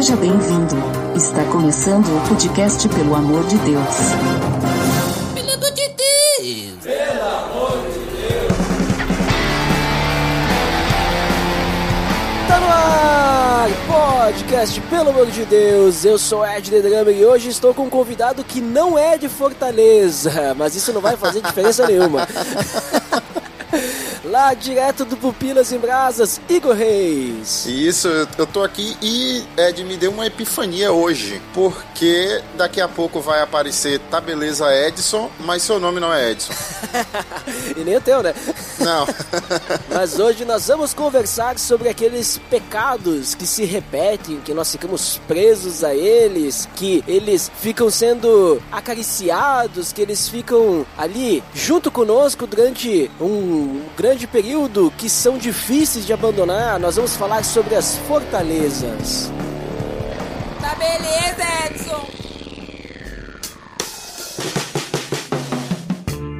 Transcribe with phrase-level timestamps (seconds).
[0.00, 0.76] Seja bem-vindo.
[1.14, 3.96] Está começando o podcast Pelo Amor de Deus.
[5.34, 6.78] Pelo amor de Deus!
[6.82, 8.52] Pelo amor de Deus!
[12.48, 13.68] Tá no ar!
[13.86, 16.02] Podcast Pelo Amor de Deus!
[16.06, 19.28] Eu sou Ed The Drummer e hoje estou com um convidado que não é de
[19.28, 22.26] Fortaleza, mas isso não vai fazer diferença nenhuma.
[24.58, 27.66] Direto do Pupilas em Brasas, Igor Reis.
[27.66, 33.20] Isso, eu tô aqui e Ed me deu uma epifania hoje, porque daqui a pouco
[33.20, 36.54] vai aparecer Tá Beleza Edson, mas seu nome não é Edson.
[37.76, 38.34] e nem o teu, né?
[38.78, 39.06] Não.
[39.94, 45.84] mas hoje nós vamos conversar sobre aqueles pecados que se repetem, que nós ficamos presos
[45.84, 53.82] a eles, que eles ficam sendo acariciados, que eles ficam ali junto conosco durante um
[53.96, 56.78] grande período que são difíceis de abandonar.
[56.78, 59.30] Nós vamos falar sobre as fortalezas.
[60.60, 62.06] Tá beleza, Edson.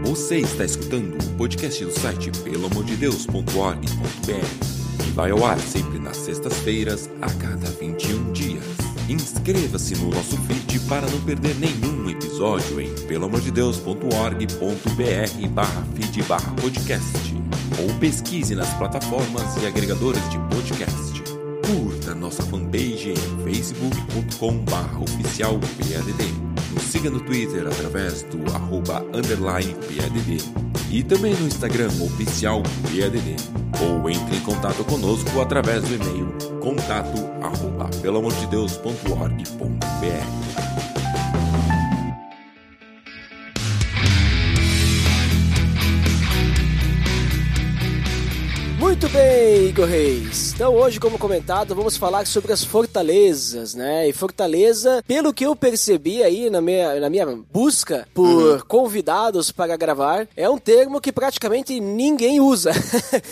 [0.04, 7.10] Você está escutando o podcast do site pelamordedeus.org.br que vai ao ar sempre nas sextas-feiras
[7.20, 8.64] a cada 21 dias.
[9.08, 17.49] Inscreva-se no nosso feed para não perder nenhum episódio em pelamordedeus.org.br barra feed barra podcast
[17.78, 21.22] ou pesquise nas plataformas e agregadores de podcast.
[21.66, 26.32] Curta nossa fanpage em facebook.com barra oficial PADD.
[26.72, 30.38] Nos siga no Twitter através do arroba underline PADD
[30.90, 33.36] e também no Instagram oficial PADD.
[33.82, 36.28] Ou entre em contato conosco através do e-mail
[36.60, 40.69] contato arroba pelamordedeus.org.br.
[49.00, 50.52] Muito bem, Igor Reis.
[50.52, 54.06] Então hoje, como comentado, vamos falar sobre as fortalezas, né?
[54.06, 58.60] E fortaleza, pelo que eu percebi aí na minha, na minha busca por uhum.
[58.68, 62.72] convidados para gravar, é um termo que praticamente ninguém usa.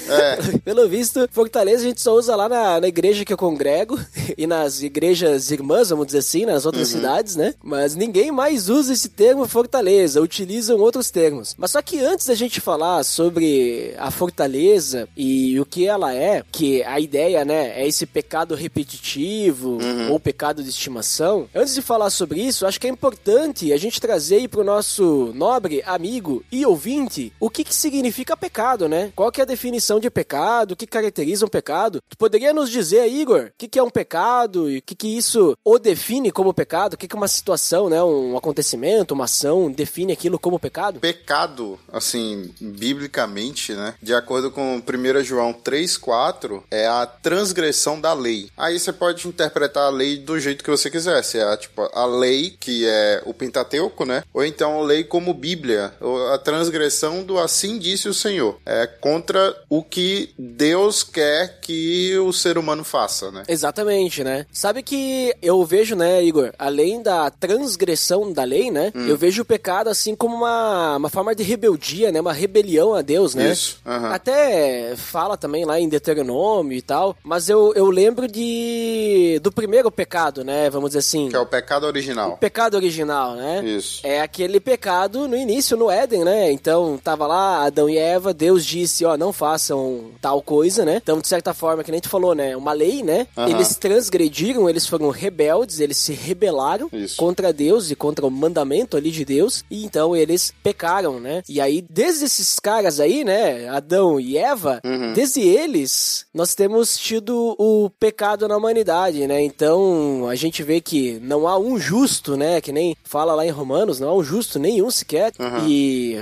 [0.09, 0.59] É.
[0.65, 3.99] pelo visto, fortaleza a gente só usa lá na, na, igreja que eu congrego
[4.39, 6.97] e nas igrejas irmãs, vamos dizer assim, nas outras uhum.
[6.97, 7.55] cidades, né?
[7.63, 11.55] Mas ninguém mais usa esse termo fortaleza, utilizam outros termos.
[11.59, 16.15] Mas só que antes da gente falar sobre a fortaleza e e o que ela
[16.15, 20.13] é, que a ideia, né, é esse pecado repetitivo uhum.
[20.13, 21.49] ou pecado de estimação.
[21.53, 25.33] Antes de falar sobre isso, acho que é importante a gente trazer aí pro nosso
[25.35, 29.13] nobre amigo e ouvinte o que que significa pecado, né?
[29.17, 32.01] Qual que é a definição de pecado, o que caracteriza um pecado?
[32.09, 35.09] Tu poderia nos dizer, Igor, o que que é um pecado e o que que
[35.09, 36.95] isso o define como pecado?
[36.95, 41.01] O que que uma situação, né, um acontecimento, uma ação define aquilo como pecado?
[41.01, 48.51] Pecado, assim, biblicamente, né, de acordo com 1 João 3,4 é a transgressão da lei.
[48.57, 51.23] Aí você pode interpretar a lei do jeito que você quiser.
[51.23, 54.25] Se é a, tipo, a lei, que é o Pentateuco, né?
[54.33, 55.93] Ou então a lei como Bíblia.
[56.33, 58.59] A transgressão do assim disse o Senhor.
[58.65, 63.45] É contra o que Deus quer que o ser humano faça, né?
[63.49, 64.47] Exatamente, né?
[64.53, 68.93] Sabe que eu vejo, né, Igor, além da transgressão da lei, né?
[68.95, 69.07] Hum.
[69.07, 72.21] Eu vejo o pecado assim como uma, uma forma de rebeldia, né?
[72.21, 73.53] Uma rebelião a Deus, né?
[73.53, 73.81] Isso.
[73.85, 74.07] Uhum.
[74.07, 79.91] Até fala também lá em Deuteronômio e tal, mas eu, eu lembro de do primeiro
[79.91, 80.71] pecado, né?
[80.71, 81.29] Vamos dizer assim.
[81.29, 82.33] Que é o pecado original.
[82.33, 83.65] O pecado original, né?
[83.65, 84.01] Isso.
[84.05, 86.51] É aquele pecado no início, no Éden, né?
[86.53, 91.01] Então, tava lá Adão e Eva, Deus disse, ó, não façam tal coisa, né?
[91.03, 92.57] Então, de certa forma, que nem tu falou, né?
[92.57, 93.27] Uma lei, né?
[93.37, 93.49] Uhum.
[93.49, 97.17] Eles transgrediram, eles foram rebeldes, eles se rebelaram Isso.
[97.17, 101.43] contra Deus e contra o mandamento ali de Deus, e então eles pecaram, né?
[101.49, 103.69] E aí, desde esses caras aí, né?
[103.69, 105.13] Adão e Eva, uhum.
[105.19, 109.43] Desde eles, nós temos tido o pecado na humanidade, né?
[109.43, 112.61] Então, a gente vê que não há um justo, né?
[112.61, 115.33] Que nem fala lá em Romanos, não há um justo nenhum sequer.
[115.37, 115.69] Uhum.
[115.69, 116.15] E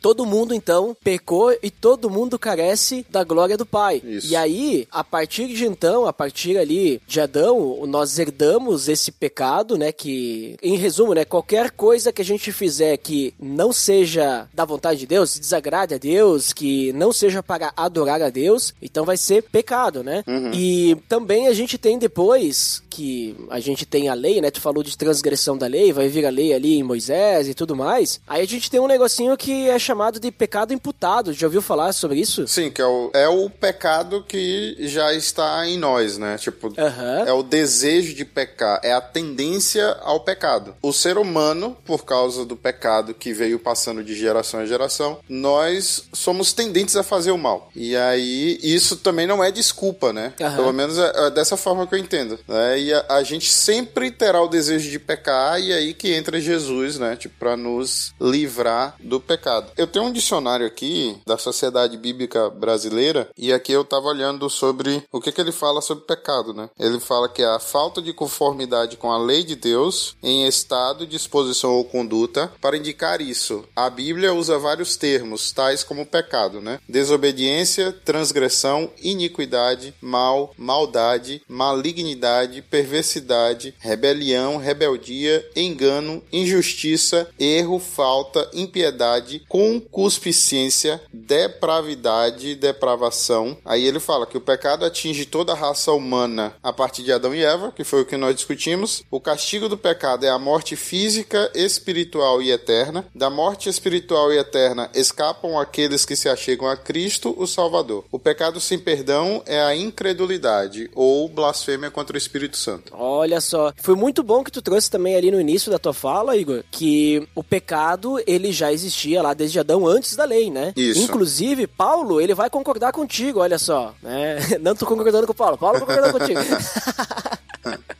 [0.00, 4.02] todo mundo então pecou e todo mundo carece da glória do Pai.
[4.04, 4.28] Isso.
[4.28, 9.76] E aí, a partir de então, a partir ali de Adão, nós herdamos esse pecado,
[9.76, 9.92] né?
[9.92, 11.24] Que, em resumo, né?
[11.24, 15.98] Qualquer coisa que a gente fizer que não seja da vontade de Deus, desagrade a
[15.98, 20.22] Deus, que não seja para adorar a Deus, então vai ser pecado, né?
[20.26, 20.50] Uhum.
[20.52, 24.50] E também a gente tem depois que a gente tem a lei, né?
[24.50, 27.76] Tu falou de transgressão da lei, vai vir a lei ali em Moisés e tudo
[27.76, 28.20] mais.
[28.26, 31.32] Aí a gente tem um negocinho que é chamado de pecado imputado.
[31.32, 32.46] Já ouviu falar sobre isso?
[32.48, 36.36] Sim, que é o, é o pecado que já está em nós, né?
[36.38, 37.24] Tipo, Aham.
[37.26, 40.74] é o desejo de pecar, é a tendência ao pecado.
[40.82, 46.04] O ser humano, por causa do pecado que veio passando de geração em geração, nós
[46.12, 47.70] somos tendentes a fazer o mal.
[47.74, 50.32] E aí, isso também não é desculpa, né?
[50.40, 50.56] Aham.
[50.56, 52.38] Pelo menos é, é dessa forma que eu entendo.
[52.48, 52.80] Né?
[52.80, 56.98] E a, a gente sempre terá o desejo de pecar, e aí que entra Jesus,
[56.98, 57.16] né?
[57.16, 59.70] Tipo, pra nos livrar do pecado.
[59.76, 65.02] Eu tenho um dicionário aqui da Sociedade Bíblica Brasileira, e aqui eu tava olhando sobre
[65.12, 66.70] o que, que ele fala sobre pecado, né?
[66.78, 71.74] Ele fala que a falta de conformidade com a lei de Deus em estado, disposição
[71.74, 72.50] ou conduta.
[72.58, 76.80] Para indicar isso, a Bíblia usa vários termos, tais como pecado, né?
[76.88, 89.44] Desobediência, transgressão, iniquidade, mal, maldade, malignidade, perversidade, rebelião, rebeldia, engano, injustiça, erro, falta, impiedade,
[89.90, 93.56] concupiscência, depravidade, depravação.
[93.64, 97.34] Aí ele fala que o pecado atinge toda a raça humana a partir de Adão
[97.34, 99.02] e Eva, que foi o que nós discutimos.
[99.10, 103.04] O castigo do pecado é a morte física, espiritual e eterna.
[103.14, 108.04] Da morte espiritual e eterna escapam aqueles que se achegam a Cristo, o Salvador.
[108.10, 112.92] O pecado sem perdão é a incredulidade ou blasfêmia contra o Espírito Santo.
[112.94, 116.36] Olha só, foi muito bom que tu trouxe também ali no início da tua fala,
[116.36, 120.72] Igor, que o pecado ele já existia lá desde Adão antes da lei, né?
[120.76, 121.02] Isso.
[121.02, 124.38] Inclusive, Paulo, ele vai concordar contigo, olha só, né?
[124.60, 126.40] Não tô concordando com o Paulo, Paulo concordando contigo.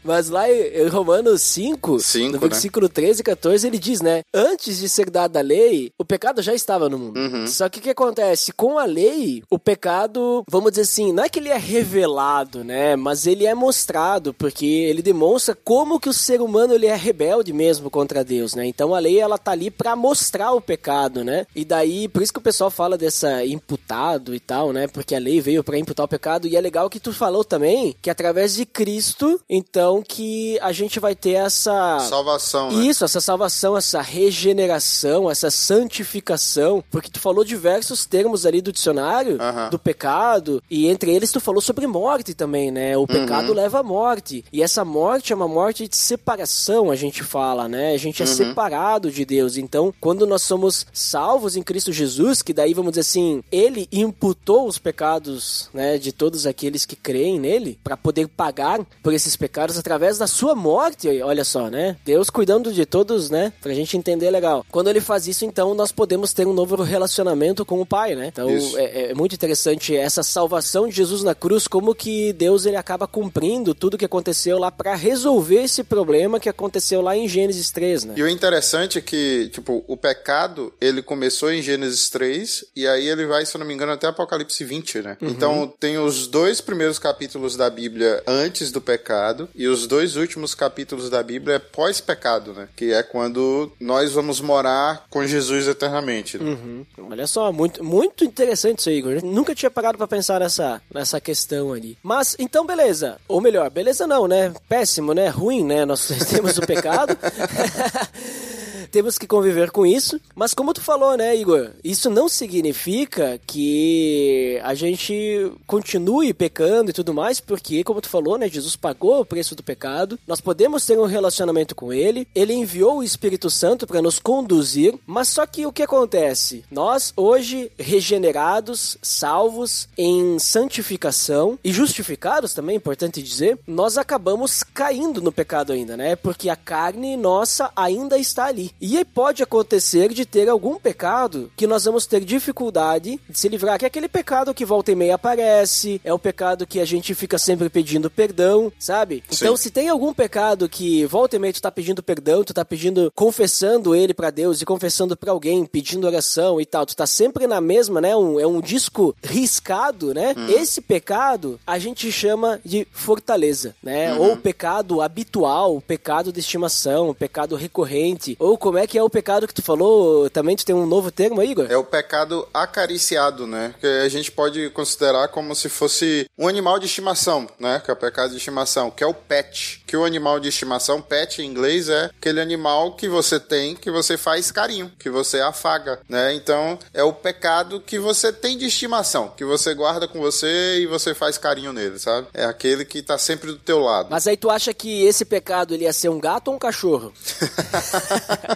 [0.06, 2.38] Mas lá em Romanos 5, Cinco, no né?
[2.38, 4.22] versículo 13 e 14, ele diz, né?
[4.32, 7.18] Antes de ser dada a lei, o pecado já estava no mundo.
[7.18, 7.46] Uhum.
[7.48, 8.52] Só que o que acontece?
[8.52, 12.94] Com a lei, o pecado, vamos dizer assim, não é que ele é revelado, né?
[12.94, 17.52] Mas ele é mostrado, porque ele demonstra como que o ser humano ele é rebelde
[17.52, 18.64] mesmo contra Deus, né?
[18.64, 21.45] Então a lei, ela tá ali pra mostrar o pecado, né?
[21.54, 24.87] E daí, por isso que o pessoal fala dessa imputado e tal, né?
[24.87, 26.46] Porque a lei veio pra imputar o pecado.
[26.46, 31.00] E é legal que tu falou também que através de Cristo, então, que a gente
[31.00, 31.98] vai ter essa...
[32.00, 32.84] Salvação, né?
[32.84, 39.38] Isso, essa salvação, essa regeneração, essa santificação, porque tu falou diversos termos ali do dicionário
[39.70, 42.96] do pecado, e entre eles tu falou sobre morte também, né?
[42.96, 44.44] O pecado leva à morte.
[44.52, 47.94] E essa morte é uma morte de separação, a gente fala, né?
[47.94, 49.56] A gente é separado de Deus.
[49.56, 54.66] Então, quando nós somos salvos em Cristo Jesus, que daí vamos dizer assim, ele imputou
[54.66, 59.78] os pecados, né, de todos aqueles que creem nele, para poder pagar por esses pecados
[59.78, 61.96] através da sua morte, olha só, né?
[62.04, 63.52] Deus cuidando de todos, né?
[63.60, 64.64] Pra gente entender legal.
[64.70, 68.28] Quando ele faz isso, então, nós podemos ter um novo relacionamento com o Pai, né?
[68.28, 72.76] Então, é, é muito interessante essa salvação de Jesus na cruz, como que Deus ele
[72.76, 77.70] acaba cumprindo tudo que aconteceu lá para resolver esse problema que aconteceu lá em Gênesis
[77.70, 78.14] 3, né?
[78.16, 83.08] E o interessante é que, tipo, o pecado, ele começou em Gênesis 3, e aí
[83.08, 85.17] ele vai, se eu não me engano, até Apocalipse 20, né?
[85.20, 90.55] Então, tem os dois primeiros capítulos da Bíblia antes do pecado, e os dois últimos
[90.55, 92.69] capítulos da Bíblia é pós-pecado, né?
[92.76, 96.38] Que é quando nós vamos morar com Jesus eternamente.
[96.38, 96.50] né?
[96.50, 96.87] Uhum.
[97.11, 99.12] Olha só, muito, muito interessante isso aí, Igor.
[99.12, 101.96] Eu nunca tinha parado pra pensar nessa, nessa questão ali.
[102.02, 103.19] Mas, então, beleza.
[103.28, 104.52] Ou melhor, beleza não, né?
[104.69, 105.28] Péssimo, né?
[105.28, 105.84] Ruim, né?
[105.84, 107.17] Nós temos o pecado.
[108.96, 110.19] temos que conviver com isso.
[110.34, 111.72] Mas como tu falou, né, Igor?
[111.84, 118.38] Isso não significa que a gente continue pecando e tudo mais, porque, como tu falou,
[118.38, 120.19] né, Jesus pagou o preço do pecado.
[120.26, 122.26] Nós podemos ter um relacionamento com ele.
[122.34, 124.94] Ele enviou o Espírito Santo para nos conduzir.
[125.06, 126.64] Mas só que o que acontece?
[126.70, 135.20] Nós, hoje, regenerados, salvos, em santificação e justificados também, é importante dizer, nós acabamos caindo
[135.20, 136.16] no pecado ainda, né?
[136.16, 138.70] Porque a carne nossa ainda está ali.
[138.95, 143.78] Aí pode acontecer de ter algum pecado que nós vamos ter dificuldade de se livrar,
[143.78, 147.14] que é aquele pecado que volta e meia aparece, é o pecado que a gente
[147.14, 149.25] fica sempre pedindo perdão, sabe?
[149.33, 152.64] Então, se tem algum pecado que volta e meia tu tá pedindo perdão, tu tá
[152.64, 157.07] pedindo, confessando ele pra Deus e confessando pra alguém, pedindo oração e tal, tu tá
[157.07, 158.14] sempre na mesma, né?
[158.14, 160.35] Um, é um disco riscado, né?
[160.49, 164.14] Esse pecado a gente chama de fortaleza, né?
[164.14, 169.47] Ou pecado habitual, pecado de estimação, pecado recorrente, ou como é que é o pecado
[169.47, 170.28] que tu falou?
[170.30, 171.66] Também tu tem um novo termo aí, Igor?
[171.68, 173.75] É o pecado acariciado, né?
[173.80, 177.80] Que a gente pode considerar como se fosse um animal de estimação, né?
[177.85, 179.83] Que é o pecado de estimação, que é o pet.
[179.87, 183.90] Que o animal de estimação, pet em inglês, é aquele animal que você tem, que
[183.90, 186.35] você faz carinho, que você afaga, né?
[186.35, 190.87] Então, é o pecado que você tem de estimação, que você guarda com você e
[190.87, 192.26] você faz carinho nele, sabe?
[192.33, 194.09] É aquele que tá sempre do teu lado.
[194.11, 197.12] Mas aí tu acha que esse pecado ele ia ser um gato ou um cachorro?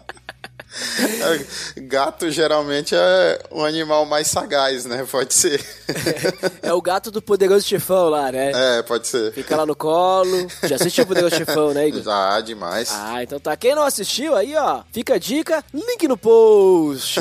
[1.77, 5.05] Gato geralmente é um animal mais sagaz, né?
[5.09, 5.63] Pode ser.
[6.61, 8.51] É o gato do poderoso chefão lá, né?
[8.53, 9.33] É, pode ser.
[9.33, 10.47] Fica lá no colo.
[10.63, 12.01] Já assistiu o poderoso chefão, né, Igor?
[12.01, 12.89] Já, demais.
[12.93, 13.55] Ah, então tá.
[13.55, 17.19] Quem não assistiu aí, ó, fica a dica, link no post.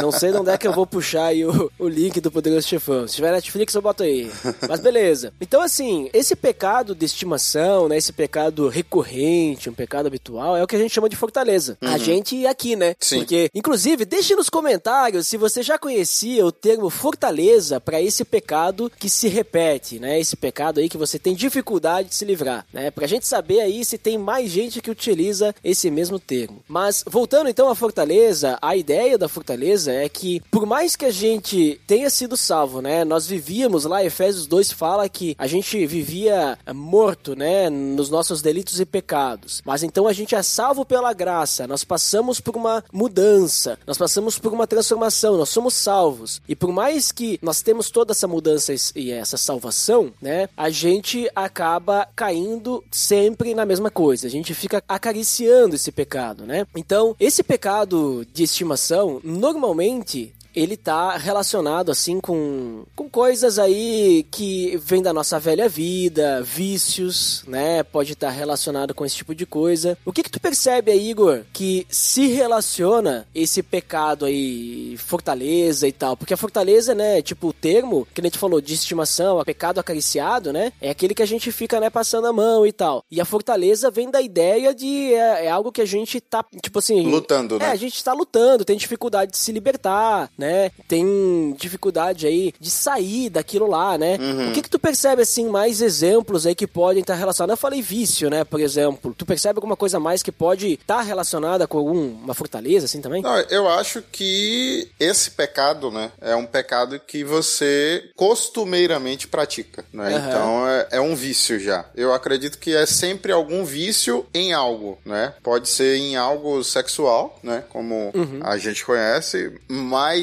[0.00, 2.68] Não sei de onde é que eu vou puxar aí o, o link do Poderoso
[2.68, 3.06] Chefão.
[3.08, 4.30] Se tiver Netflix, eu boto aí.
[4.68, 5.32] Mas beleza.
[5.40, 10.66] Então, assim, esse pecado de estimação, né, esse pecado recorrente, um pecado habitual, é o
[10.66, 11.76] que a gente chama de fortaleza.
[11.80, 12.91] A gente aqui, né?
[13.00, 13.18] Sim.
[13.18, 18.90] Porque, inclusive, deixe nos comentários se você já conhecia o termo fortaleza para esse pecado
[18.98, 20.18] que se repete, né?
[20.18, 22.90] Esse pecado aí que você tem dificuldade de se livrar, né?
[22.90, 26.62] Pra gente saber aí se tem mais gente que utiliza esse mesmo termo.
[26.68, 31.10] Mas voltando então à fortaleza, a ideia da fortaleza é que por mais que a
[31.10, 33.04] gente tenha sido salvo, né?
[33.04, 37.68] Nós vivíamos lá, Efésios 2 fala que a gente vivia eh, morto, né?
[37.70, 39.62] Nos nossos delitos e pecados.
[39.64, 44.38] Mas então a gente é salvo pela graça, nós passamos por uma mudança, nós passamos
[44.38, 46.40] por uma transformação, nós somos salvos.
[46.48, 50.48] E por mais que nós temos toda essa mudança e essa salvação, né?
[50.56, 54.26] A gente acaba caindo sempre na mesma coisa.
[54.26, 56.66] A gente fica acariciando esse pecado, né?
[56.76, 64.76] Então, esse pecado de estimação, normalmente ele tá relacionado assim com, com coisas aí que
[64.76, 67.82] vêm da nossa velha vida, vícios, né?
[67.82, 69.96] Pode estar relacionado com esse tipo de coisa.
[70.04, 75.92] O que que tu percebe aí, Igor, que se relaciona esse pecado aí, fortaleza e
[75.92, 76.16] tal?
[76.16, 79.78] Porque a fortaleza, né, tipo o termo que a gente falou de estimação, a pecado
[79.78, 80.72] acariciado, né?
[80.80, 83.04] É aquele que a gente fica, né, passando a mão e tal.
[83.10, 86.78] E a fortaleza vem da ideia de é, é algo que a gente tá, tipo
[86.78, 87.66] assim, Lutando, né?
[87.66, 90.72] É, a gente tá lutando, tem dificuldade de se libertar, né?
[90.88, 94.18] Tem dificuldade aí de sair daquilo lá, né?
[94.20, 94.50] Uhum.
[94.50, 97.52] O que que tu percebe, assim, mais exemplos aí que podem estar relacionados?
[97.58, 99.14] Eu falei vício, né, por exemplo.
[99.16, 103.22] Tu percebe alguma coisa mais que pode estar relacionada com alguma fortaleza, assim, também?
[103.22, 110.16] Não, eu acho que esse pecado, né, é um pecado que você costumeiramente pratica, né?
[110.16, 110.28] Aham.
[110.28, 111.84] Então é, é um vício já.
[111.94, 115.34] Eu acredito que é sempre algum vício em algo, né?
[115.42, 117.62] Pode ser em algo sexual, né?
[117.68, 119.52] Como a gente conhece,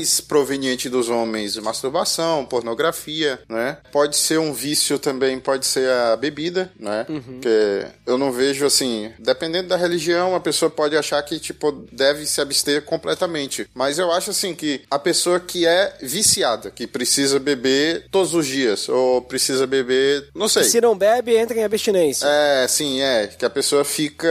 [0.10, 3.78] mais proveniente dos homens, masturbação, pornografia, né?
[3.92, 7.06] Pode ser um vício também, pode ser a bebida, né?
[7.06, 12.26] Porque eu não vejo assim, dependendo da religião, a pessoa pode achar que tipo deve
[12.26, 17.40] se abster completamente, mas eu acho assim que a pessoa que é viciada, que precisa
[17.40, 20.64] beber todos os dias ou precisa beber, não sei.
[20.64, 22.26] Se não bebe, entra em abstinência.
[22.26, 23.28] É, sim, é.
[23.28, 24.30] Que a pessoa fica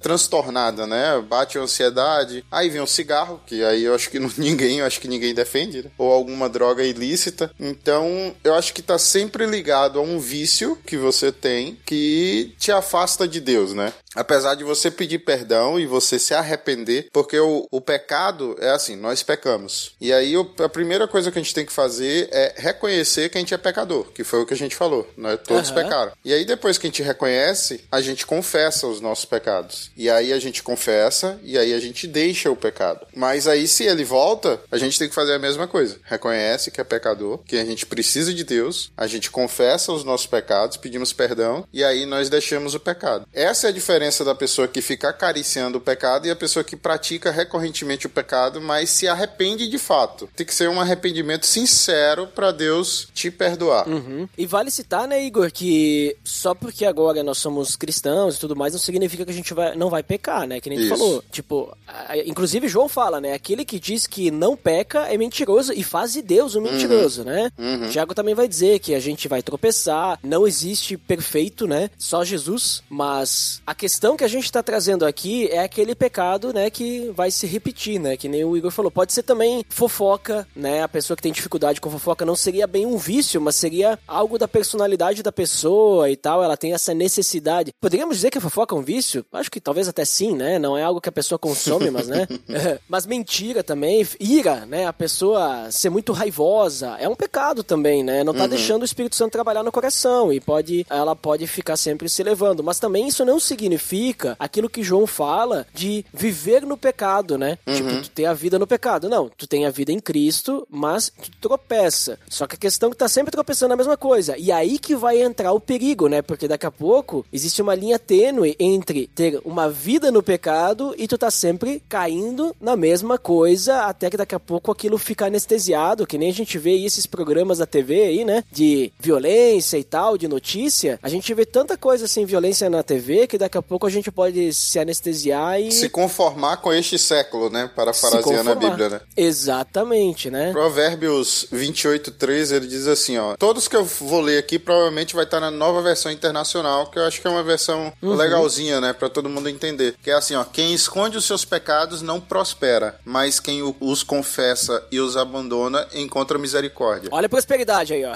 [0.00, 1.22] transtornada, né?
[1.28, 2.44] Bate a ansiedade.
[2.50, 5.82] Aí vem o cigarro, que aí eu acho que ninguém, eu acho que ninguém defende,
[5.82, 5.90] né?
[5.98, 7.50] Ou alguma droga ilícita.
[7.58, 12.72] Então, eu acho que tá sempre ligado a um vício que você tem que te
[12.72, 13.92] afasta de Deus, né?
[14.14, 18.96] Apesar de você pedir perdão e você se arrepender, porque o, o pecado é assim,
[18.96, 19.92] nós pecamos.
[20.00, 23.38] E aí o- a primeira coisa que a gente tem que fazer é reconhecer que
[23.38, 25.36] a gente é pecador, que foi o que a gente falou, né?
[25.36, 25.82] Todos Aham.
[25.82, 26.12] pecaram.
[26.24, 29.92] E aí depois que a gente reconhece, a gente confessa os nossos pecados.
[29.96, 33.06] E aí a gente confessa e aí a gente deixa o pecado.
[33.14, 35.98] Mas aí se ele volta, a gente tem que fazer a mesma coisa.
[36.04, 40.26] Reconhece que é pecador, que a gente precisa de Deus, a gente confessa os nossos
[40.26, 43.26] pecados, pedimos perdão e aí nós deixamos o pecado.
[43.32, 46.76] Essa é a diferença da pessoa que fica acariciando o pecado e a pessoa que
[46.76, 50.28] pratica recorrentemente o pecado, mas se arrepende de fato.
[50.34, 53.88] Tem que ser um arrependimento sincero para Deus te perdoar.
[53.88, 54.28] Uhum.
[54.36, 58.72] E vale citar, né, Igor, que só porque agora nós somos cristãos e tudo mais,
[58.72, 60.60] não significa que a gente vai, não vai pecar, né?
[60.60, 61.24] Que nem tu falou.
[61.30, 61.76] Tipo,
[62.24, 63.32] inclusive João fala, né?
[63.32, 67.50] Aquele que diz que não peca é mentiroso e faz de Deus um mentiroso, né?
[67.90, 71.90] Tiago também vai dizer que a gente vai tropeçar, não existe perfeito, né?
[71.98, 72.82] Só Jesus.
[72.88, 77.30] Mas a questão que a gente tá trazendo aqui é aquele pecado, né, que vai
[77.30, 78.16] se repetir, né?
[78.16, 78.90] Que nem o Igor falou.
[78.90, 80.82] Pode ser também fofoca, né?
[80.82, 84.38] A pessoa que tem dificuldade com fofoca não seria bem um vício, mas seria algo
[84.38, 86.42] da personalidade da pessoa e tal.
[86.42, 87.72] Ela tem essa necessidade.
[87.80, 89.24] Poderíamos dizer que a fofoca é um vício?
[89.32, 90.58] Acho que talvez até sim, né?
[90.58, 92.26] Não é algo que a pessoa consome, mas, né?
[92.88, 94.86] mas mentira também, ira, né?
[94.90, 98.24] A pessoa ser muito raivosa é um pecado também, né?
[98.24, 102.08] Não tá deixando o Espírito Santo trabalhar no coração e pode, ela pode ficar sempre
[102.08, 102.60] se levando.
[102.60, 107.56] Mas também isso não significa aquilo que João fala de viver no pecado, né?
[107.72, 109.08] Tipo, tu ter a vida no pecado.
[109.08, 112.18] Não, tu tem a vida em Cristo, mas tu tropeça.
[112.28, 114.36] Só que a questão é que tá sempre tropeçando na mesma coisa.
[114.36, 116.20] E aí que vai entrar o perigo, né?
[116.20, 121.06] Porque daqui a pouco existe uma linha tênue entre ter uma vida no pecado e
[121.06, 126.06] tu tá sempre caindo na mesma coisa, até que daqui a pouco aquilo fica anestesiado,
[126.06, 128.42] que nem a gente vê esses programas da TV aí, né?
[128.50, 130.98] De violência e tal, de notícia.
[131.02, 134.10] A gente vê tanta coisa assim, violência na TV, que daqui a pouco a gente
[134.10, 135.70] pode se anestesiar e.
[135.70, 137.70] Se conformar com este século, né?
[137.76, 139.00] Parafraseando a Bíblia, né?
[139.14, 140.50] Exatamente, né?
[140.52, 143.36] Provérbios 28, 13, ele diz assim, ó.
[143.36, 147.04] Todos que eu vou ler aqui provavelmente vai estar na nova versão internacional, que eu
[147.04, 148.14] acho que é uma versão uhum.
[148.14, 148.94] legalzinha, né?
[148.94, 149.94] Pra todo mundo entender.
[150.02, 150.44] Que é assim, ó.
[150.44, 154.59] Quem esconde os seus pecados não prospera, mas quem os confessa
[154.90, 157.08] e os abandona encontra misericórdia.
[157.12, 158.14] Olha a prosperidade aí, ó.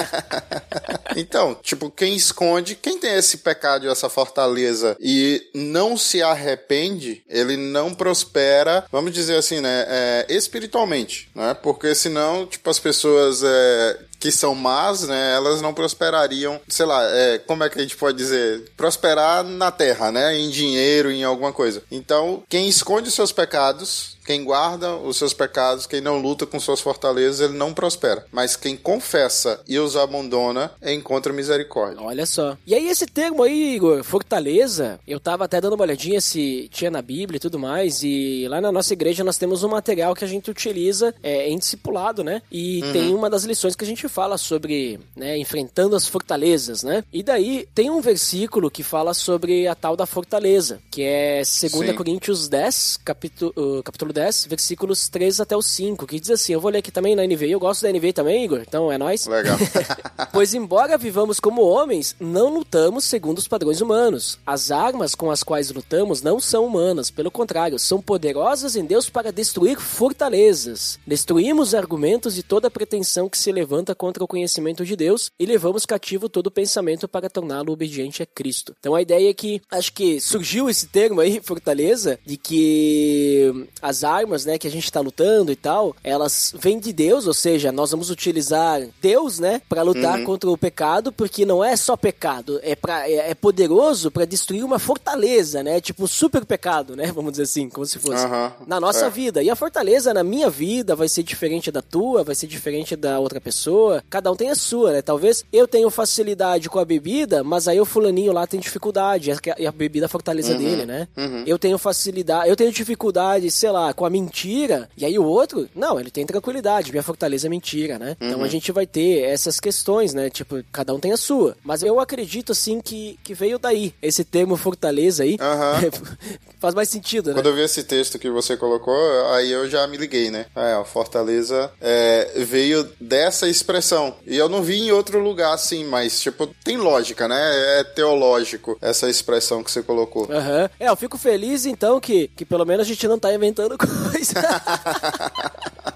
[1.16, 7.56] então, tipo, quem esconde, quem tem esse pecado essa fortaleza e não se arrepende, ele
[7.56, 9.84] não prospera, vamos dizer assim, né?
[9.88, 11.54] É, espiritualmente, né?
[11.54, 17.02] Porque senão, tipo, as pessoas é, que são más, né, elas não prosperariam, sei lá,
[17.10, 18.70] é, como é que a gente pode dizer?
[18.76, 21.82] Prosperar na terra, né, em dinheiro, em alguma coisa.
[21.90, 26.80] Então, quem esconde seus pecados quem guarda os seus pecados, quem não luta com suas
[26.80, 28.26] fortalezas, ele não prospera.
[28.30, 32.00] Mas quem confessa e os abandona, encontra misericórdia.
[32.00, 32.56] Olha só.
[32.66, 36.90] E aí, esse termo aí, Igor, fortaleza, eu tava até dando uma olhadinha se tinha
[36.90, 38.02] na Bíblia e tudo mais.
[38.02, 41.58] E lá na nossa igreja nós temos um material que a gente utiliza é, em
[41.58, 42.42] discipulado, né?
[42.50, 42.92] E uhum.
[42.92, 47.04] tem uma das lições que a gente fala sobre, né, enfrentando as fortalezas, né?
[47.12, 51.48] E daí tem um versículo que fala sobre a tal da fortaleza, que é 2
[51.48, 51.94] Sim.
[51.94, 56.52] Coríntios 10, capítulo, uh, capítulo capítulo 10, versículos 3 até o 5, que diz assim:
[56.52, 58.98] Eu vou ler aqui também na NVI, eu gosto da NVI também, Igor, então é
[58.98, 59.26] nós.
[59.26, 59.56] Legal.
[60.32, 64.38] pois, embora vivamos como homens, não lutamos segundo os padrões humanos.
[64.46, 69.08] As armas com as quais lutamos não são humanas, pelo contrário, são poderosas em Deus
[69.08, 70.98] para destruir fortalezas.
[71.06, 75.86] Destruímos argumentos e toda pretensão que se levanta contra o conhecimento de Deus e levamos
[75.86, 78.74] cativo todo pensamento para torná-lo obediente a Cristo.
[78.78, 84.01] Então a ideia é que acho que surgiu esse termo aí, fortaleza, de que as
[84.04, 87.72] armas, né, que a gente está lutando e tal, elas vêm de Deus, ou seja,
[87.72, 90.24] nós vamos utilizar Deus, né, para lutar uhum.
[90.24, 94.64] contra o pecado, porque não é só pecado, é, pra, é, é poderoso para destruir
[94.64, 98.50] uma fortaleza, né, tipo um super pecado, né, vamos dizer assim, como se fosse, uhum.
[98.66, 99.10] na nossa é.
[99.10, 99.42] vida.
[99.42, 103.18] E a fortaleza na minha vida vai ser diferente da tua, vai ser diferente da
[103.18, 107.44] outra pessoa, cada um tem a sua, né, talvez eu tenha facilidade com a bebida,
[107.44, 110.58] mas aí o fulaninho lá tem dificuldade, e a bebida é a fortaleza uhum.
[110.58, 111.08] dele, né.
[111.16, 111.44] Uhum.
[111.46, 115.68] Eu tenho facilidade, eu tenho dificuldade, sei lá, com a mentira, e aí o outro,
[115.74, 118.16] não, ele tem tranquilidade, minha fortaleza é mentira, né?
[118.20, 118.28] Uhum.
[118.28, 120.30] Então a gente vai ter essas questões, né?
[120.30, 121.56] Tipo, cada um tem a sua.
[121.64, 125.32] Mas eu acredito, assim, que, que veio daí, esse termo fortaleza aí.
[125.32, 126.12] Uhum.
[126.58, 127.34] Faz mais sentido, né?
[127.34, 128.94] Quando eu vi esse texto que você colocou,
[129.32, 130.46] aí eu já me liguei, né?
[130.54, 134.14] É, a Fortaleza é, veio dessa expressão.
[134.24, 137.80] E eu não vi em outro lugar assim, mas, tipo, tem lógica, né?
[137.80, 140.28] É teológico essa expressão que você colocou.
[140.28, 140.68] Uhum.
[140.78, 144.40] É, eu fico feliz então que, que pelo menos a gente não tá inventando coisa.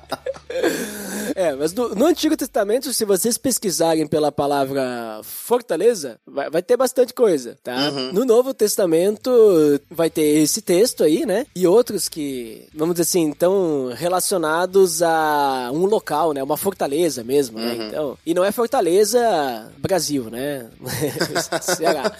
[1.34, 6.76] É, mas no, no, Antigo Testamento, se vocês pesquisarem pela palavra fortaleza, vai, vai ter
[6.76, 7.90] bastante coisa, tá?
[7.90, 8.12] Uhum.
[8.12, 9.30] No Novo Testamento
[9.90, 11.46] vai ter esse texto aí, né?
[11.54, 16.42] E outros que, vamos dizer assim, estão relacionados a um local, né?
[16.42, 17.72] Uma fortaleza mesmo, né?
[17.72, 17.78] uhum.
[17.78, 17.86] né?
[17.88, 20.66] Então, e não é fortaleza Brasil, né?
[21.60, 22.12] Ceará.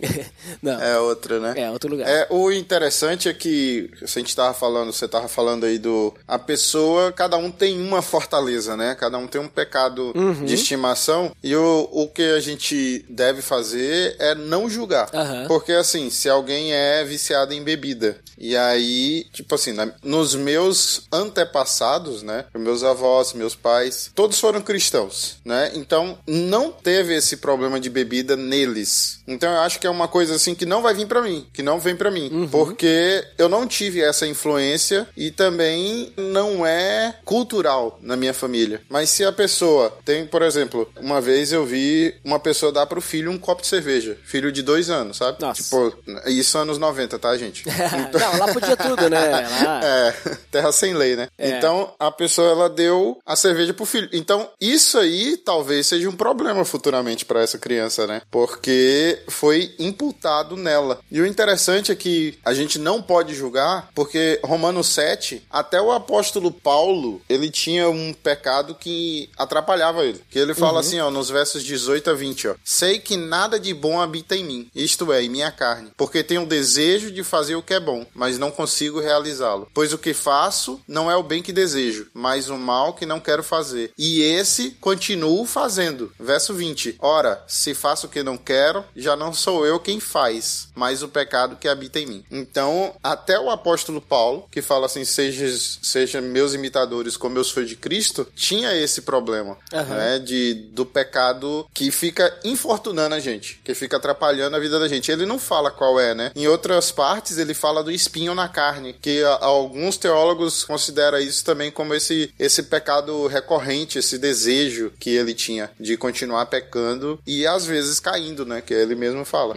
[0.62, 0.80] Não.
[0.80, 1.54] É outro, né?
[1.56, 2.08] É outro lugar.
[2.08, 6.38] É, o interessante é que a gente estava falando, você estava falando aí do a
[6.38, 8.94] pessoa, cada um tem uma fortaleza, né?
[8.94, 10.44] Cada um tem um pecado uhum.
[10.44, 15.10] de estimação e o, o que a gente deve fazer é não julgar.
[15.12, 15.48] Uhum.
[15.48, 21.02] Porque assim, se alguém é viciado em bebida e aí, tipo assim, na, nos meus
[21.10, 22.44] antepassados, né?
[22.54, 25.72] Meus avós, meus pais, todos foram cristãos, né?
[25.74, 29.20] Então não teve esse problema de bebida neles.
[29.26, 31.62] Então eu acho que é uma coisa assim que não vai vir para mim, que
[31.62, 32.48] não vem para mim, uhum.
[32.48, 38.80] porque eu não tive essa influência e também não é cultural na minha família.
[38.88, 43.00] Mas se a pessoa tem, por exemplo, uma vez eu vi uma pessoa dar pro
[43.00, 45.40] filho um copo de cerveja, filho de dois anos, sabe?
[45.40, 45.62] Nossa.
[45.62, 47.64] Tipo, isso anos 90, tá, gente?
[47.68, 48.20] Então...
[48.20, 49.16] não, lá podia tudo, né?
[49.26, 49.80] Lá...
[49.84, 50.14] É,
[50.50, 51.28] terra sem lei, né?
[51.38, 51.50] É.
[51.50, 54.08] Então a pessoa ela deu a cerveja pro filho.
[54.12, 58.22] Então isso aí talvez seja um problema futuramente para essa criança, né?
[58.30, 60.25] Porque foi imputado
[60.56, 60.98] nela.
[61.10, 65.92] E o interessante é que a gente não pode julgar, porque Romanos 7, até o
[65.92, 70.20] apóstolo Paulo, ele tinha um pecado que atrapalhava ele.
[70.28, 70.78] Que ele fala uhum.
[70.78, 74.44] assim, ó, nos versos 18 a 20, ó: "Sei que nada de bom habita em
[74.44, 77.80] mim, isto é, em minha carne, porque tenho o desejo de fazer o que é
[77.80, 79.68] bom, mas não consigo realizá-lo.
[79.72, 83.20] Pois o que faço não é o bem que desejo, mas o mal que não
[83.20, 83.92] quero fazer.
[83.96, 89.32] E esse continuo fazendo." Verso 20: "Ora, se faço o que não quero, já não
[89.32, 92.24] sou eu quem faz faz, mas o pecado que habita em mim.
[92.30, 95.46] Então, até o apóstolo Paulo, que fala assim: seja,
[95.82, 99.94] seja meus imitadores como eu sou de Cristo, tinha esse problema, Aham.
[99.94, 100.18] né?
[100.18, 105.12] De, do pecado que fica infortunando a gente, que fica atrapalhando a vida da gente.
[105.12, 106.32] Ele não fala qual é, né?
[106.34, 111.44] Em outras partes, ele fala do espinho na carne, que a- alguns teólogos consideram isso
[111.44, 117.46] também como esse, esse pecado recorrente, esse desejo que ele tinha de continuar pecando e
[117.46, 118.62] às vezes caindo, né?
[118.62, 119.54] Que ele mesmo fala.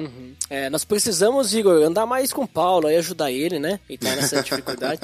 [0.50, 3.80] É, nós precisamos, Igor, andar mais com Paulo aí, ajudar ele, né?
[3.90, 5.02] E tá nessa dificuldade.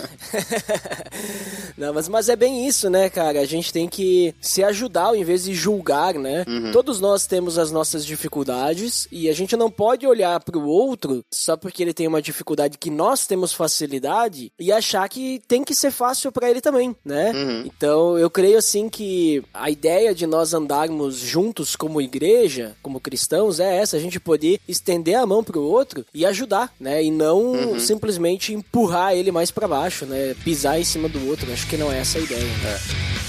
[1.77, 3.39] Não, mas, mas é bem isso, né, cara?
[3.39, 6.45] A gente tem que se ajudar ao invés de julgar, né?
[6.71, 11.55] Todos nós temos as nossas dificuldades e a gente não pode olhar pro outro só
[11.57, 15.91] porque ele tem uma dificuldade que nós temos facilidade e achar que tem que ser
[15.91, 17.31] fácil pra ele também, né?
[17.65, 23.59] Então, eu creio assim que a ideia de nós andarmos juntos como igreja, como cristãos,
[23.59, 27.03] é essa, a gente poder estender a mão pro outro e ajudar, né?
[27.03, 30.35] E não simplesmente empurrar ele mais pra baixo, né?
[30.43, 31.51] Pisar em cima do outro.
[31.51, 32.41] Acho que não é essa a ideia.
[32.43, 32.79] né?
[32.83, 33.24] Então,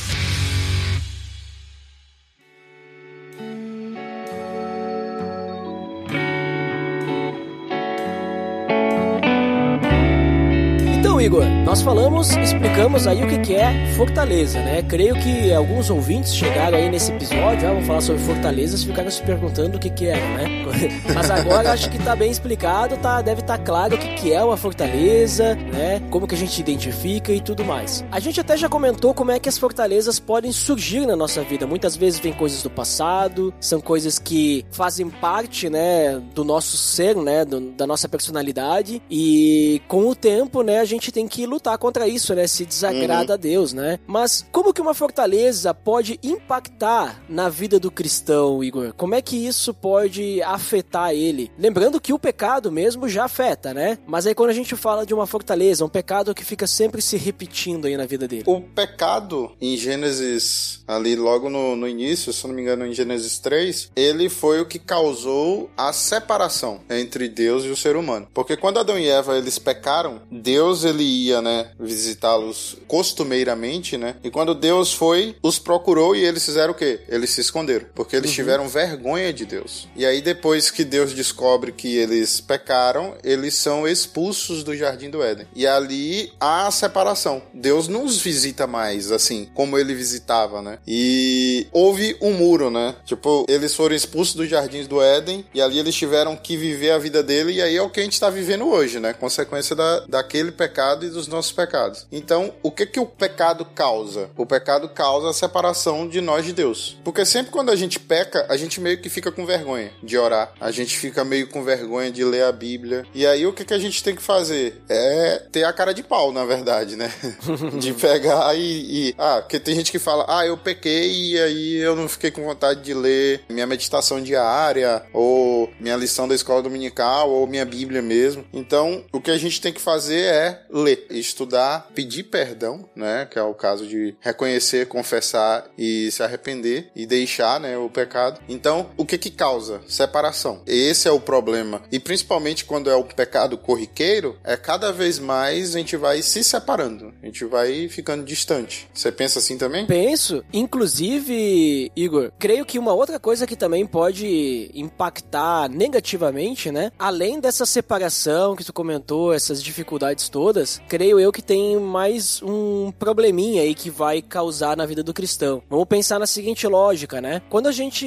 [11.66, 14.82] nós falamos, explicamos aí o que é Fortaleza, né?
[14.82, 19.20] Creio que alguns ouvintes chegaram aí nesse episódio, ah, vamos falar sobre Fortalezas, ficaram se
[19.24, 20.64] perguntando o que era, né?
[21.12, 24.44] Mas agora acho que tá bem explicado, tá, deve estar claro o que que é
[24.44, 26.00] uma fortaleza, né?
[26.08, 28.04] Como que a gente identifica e tudo mais.
[28.12, 31.66] A gente até já comentou como é que as fortalezas podem surgir na nossa vida.
[31.66, 37.16] Muitas vezes vem coisas do passado, são coisas que fazem parte, né, do nosso ser,
[37.16, 41.76] né, do- da nossa personalidade e com o tempo, né, a gente tem que lutar
[41.78, 43.98] contra isso, né, se desagrada a Deus, né?
[44.06, 48.92] Mas como que uma fortaleza pode impactar na vida do cristão, Igor?
[48.94, 51.50] Como é que isso pode afetar ele?
[51.58, 53.98] Lembrando que o pecado mesmo já afeta, né?
[54.06, 57.16] Mas aí quando a gente fala de uma fortaleza, um pecado que fica sempre se
[57.16, 58.44] repetindo aí na vida dele.
[58.46, 63.38] O pecado, em Gênesis, ali logo no, no início, se não me engano, em Gênesis
[63.38, 68.28] 3, ele foi o que causou a separação entre Deus e o ser humano.
[68.34, 74.16] Porque quando Adão e Eva eles pecaram, Deus ele ia, né, visitá-los costumeiramente, né?
[74.24, 77.00] E quando Deus foi, os procurou e eles fizeram o quê?
[77.08, 79.88] Eles se esconderam, porque eles tiveram vergonha de Deus.
[79.94, 85.22] E aí depois que Deus descobre que eles pecaram, eles são expulsos do jardim do
[85.22, 85.46] Éden.
[85.54, 87.42] E ali há a separação.
[87.54, 90.78] Deus não os visita mais assim como ele visitava, né?
[90.86, 92.94] E houve um muro, né?
[93.04, 96.98] Tipo, eles foram expulsos dos jardins do Éden e ali eles tiveram que viver a
[96.98, 99.12] vida dele e aí é o que a gente tá vivendo hoje, né?
[99.12, 102.06] Consequência da, daquele pecado e dos nossos pecados.
[102.10, 104.30] Então, o que que o pecado causa?
[104.36, 106.96] O pecado causa a separação de nós de Deus.
[107.04, 110.52] Porque sempre quando a gente peca, a gente meio que fica com vergonha de orar.
[110.60, 113.04] A gente fica meio com vergonha de ler a Bíblia.
[113.14, 114.82] E aí o que que a gente tem que fazer?
[114.88, 117.12] É ter a cara de pau, na verdade, né?
[117.78, 121.76] de pegar e, e ah, porque tem gente que fala: "Ah, eu pequei e aí
[121.76, 126.62] eu não fiquei com vontade de ler minha meditação diária ou minha lição da escola
[126.62, 128.44] dominical ou minha Bíblia mesmo".
[128.52, 133.38] Então, o que a gente tem que fazer é ler, estudar, pedir perdão, né, que
[133.38, 138.40] é o caso de reconhecer, confessar e se arrepender e deixar, né, o pecado.
[138.48, 140.62] Então, o que que causa separação?
[140.66, 141.82] Esse é o problema.
[141.90, 146.42] E principalmente quando é o pecado corriqueiro, é cada vez mais a gente vai se
[146.42, 148.88] separando, a gente vai ficando distante.
[148.92, 149.86] Você pensa assim também?
[149.86, 156.90] Penso, inclusive, Igor, creio que uma outra coisa que também pode impactar negativamente, né?
[156.98, 162.92] Além dessa separação que tu comentou, essas dificuldades todas, creio eu que tem mais um
[162.92, 165.62] probleminha aí que vai causar na vida do cristão.
[165.68, 167.42] Vamos pensar na seguinte lógica, né?
[167.48, 168.06] Quando a gente,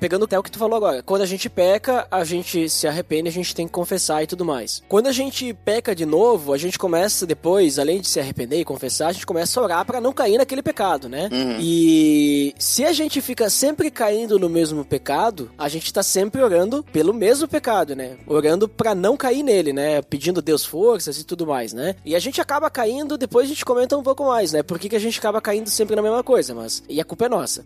[0.00, 3.28] pegando até o que tu falou agora, quando a gente peca, a gente se arrepende,
[3.28, 4.82] a gente tem que confessar e tudo mais.
[4.88, 8.64] Quando a gente peca de novo, a gente começa depois, além de se arrepender e
[8.64, 11.28] confessar, a gente começa a orar para não cair naquele pecado, né?
[11.60, 16.84] E se a gente fica sempre caindo no mesmo pecado, a gente tá sempre orando
[16.92, 18.16] pelo mesmo pecado, né?
[18.26, 20.02] Orando para não cair nele, né?
[20.02, 21.96] Pedindo Deus forças e tudo mais, né?
[22.04, 24.62] E a gente acaba caindo, depois a gente comenta um pouco mais, né?
[24.62, 26.82] Por que, que a gente acaba caindo sempre na mesma coisa, mas...
[26.86, 27.64] E a culpa é nossa.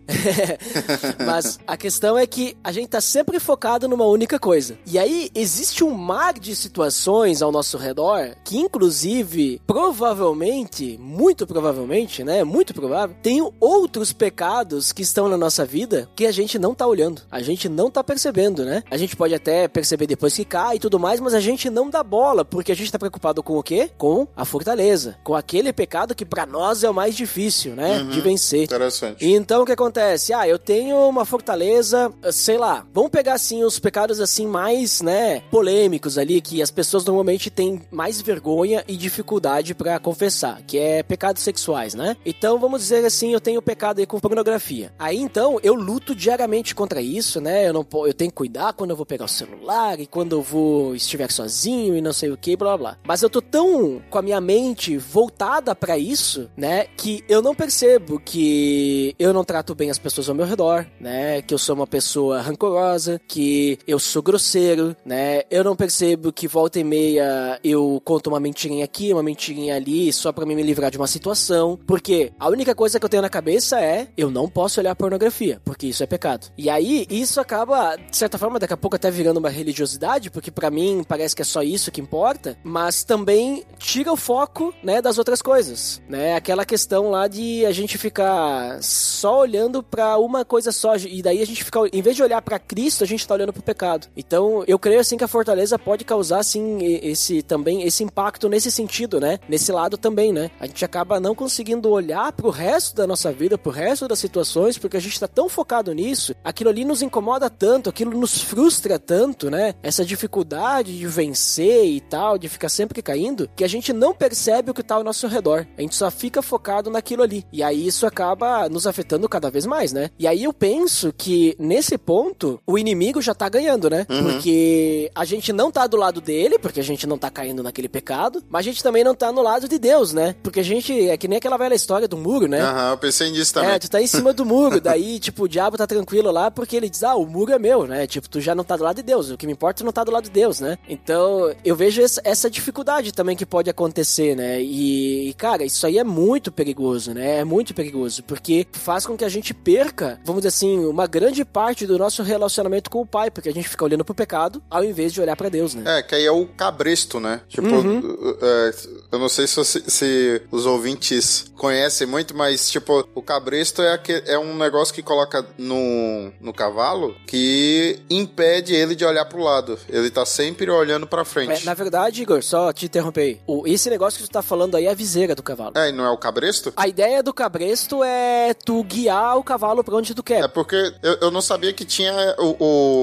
[1.25, 4.77] mas a questão é que a gente tá sempre focado numa única coisa.
[4.85, 12.23] E aí existe um mar de situações ao nosso redor que, inclusive, provavelmente, muito provavelmente,
[12.23, 12.43] né?
[12.45, 16.87] Muito provável, tem outros pecados que estão na nossa vida que a gente não tá
[16.87, 17.23] olhando.
[17.29, 18.83] A gente não tá percebendo, né?
[18.89, 21.89] A gente pode até perceber depois que cai e tudo mais, mas a gente não
[21.89, 23.91] dá bola, porque a gente tá preocupado com o quê?
[23.97, 28.21] Com a fortaleza, com aquele pecado que para nós é o mais difícil, né, de
[28.21, 28.63] vencer.
[28.63, 29.25] Interessante.
[29.25, 30.33] Então o que acontece?
[30.33, 35.41] Ah, eu tenho uma fortaleza, sei lá, vamos pegar assim os pecados assim mais, né,
[35.51, 41.01] polêmicos ali que as pessoas normalmente têm mais vergonha e dificuldade para confessar, que é
[41.01, 42.15] pecados sexuais, né?
[42.25, 44.93] Então vamos dizer assim, eu tenho pecado aí com pornografia.
[44.99, 47.67] Aí então eu luto diariamente contra isso, né?
[47.67, 50.41] Eu não eu tenho que cuidar quando eu vou pegar o celular e quando eu
[50.41, 52.97] vou estiver sozinho e não sei o que, blá blá blá.
[53.05, 54.50] Mas eu tô tão com a minha mente
[54.97, 60.29] voltada pra isso, né, que eu não percebo que eu não trato bem as pessoas
[60.29, 65.41] ao meu redor, né, que eu sou uma pessoa rancorosa, que eu sou grosseiro, né?
[65.49, 70.11] Eu não percebo que volta e meia eu conto uma mentirinha aqui, uma mentirinha ali,
[70.11, 73.29] só mim me livrar de uma situação, porque a única coisa que eu tenho na
[73.29, 76.47] cabeça é eu não posso olhar pornografia, porque isso é pecado.
[76.57, 80.51] E aí isso acaba, de certa forma, daqui a pouco até virando uma religiosidade, porque
[80.51, 84.40] pra mim parece que é só isso que importa, mas também tira o foco,
[84.83, 86.35] né, das outras coisas, né?
[86.35, 91.41] Aquela questão lá de a gente ficar só olhando pra uma coisa só e daí
[91.41, 94.07] a gente fica, em vez de olhar pra Cristo, a gente tá olhando pro pecado.
[94.15, 98.71] Então, eu creio assim que a fortaleza pode causar assim esse também esse impacto nesse
[98.71, 99.39] sentido, né?
[99.47, 100.51] Nesse lado também, né?
[100.59, 104.77] A gente acaba não conseguindo olhar pro resto da nossa vida, pro resto das situações,
[104.77, 108.99] porque a gente tá tão focado nisso, aquilo ali nos incomoda tanto, aquilo nos frustra
[108.99, 109.73] tanto, né?
[109.81, 114.69] Essa dificuldade de vencer e tal, de ficar sempre caindo, que a gente não percebe
[114.69, 115.65] o que tá ao nosso redor.
[115.75, 117.43] A gente só fica focado naquilo ali.
[117.51, 120.11] E aí isso acaba nos afetando cada vez mais, né?
[120.19, 124.05] E aí eu penso que nesse ponto o inimigo já tá ganhando, né?
[124.05, 127.89] Porque a gente não tá do lado dele, porque a gente não tá caindo naquele
[127.89, 130.35] pecado, mas a gente também não tá no lado de Deus, né?
[130.43, 132.61] Porque a gente é que nem aquela velha história do muro, né?
[132.61, 133.71] Aham, eu pensei nisso também.
[133.71, 136.75] É, tu tá em cima do muro, daí, tipo, o diabo tá tranquilo lá porque
[136.75, 138.05] ele diz, ah, o muro é meu, né?
[138.05, 139.91] Tipo, tu já não tá do lado de Deus, o que me importa é não
[139.91, 140.77] tá do lado de Deus, né?
[140.87, 144.61] Então, eu vejo essa dificuldade também que pode acontecer, né?
[144.61, 147.37] E, e, cara, isso aí é muito perigoso, né?
[147.39, 151.45] É muito perigoso, porque faz com que a gente perca, vamos dizer assim, uma grande
[151.45, 154.83] parte do nosso relacionamento com o pai, porque a gente fica olhando pro pecado ao
[154.83, 155.99] invés de olhar pra Deus, né?
[155.99, 157.41] É, que aí é o cabresto, né?
[157.47, 157.99] Tipo, Uhum.
[157.99, 158.71] uh, é,
[159.13, 164.23] eu não sei se, se os ouvintes conhecem muito, mas, tipo, o cabresto é, aque-
[164.25, 169.77] é um negócio que coloca no, no cavalo que impede ele de olhar pro lado.
[169.89, 171.65] Ele tá sempre olhando pra É, frente.
[171.65, 173.39] na verdade, Igor, só te interromper aí.
[173.47, 175.71] O, esse negócio que tu tá falando aí é a viseira do cavalo.
[175.75, 176.73] É, e não é o cabresto?
[176.77, 180.43] A ideia do cabresto é tu guiar o cavalo pra onde tu quer.
[180.43, 182.55] É porque eu, eu não sabia que tinha o,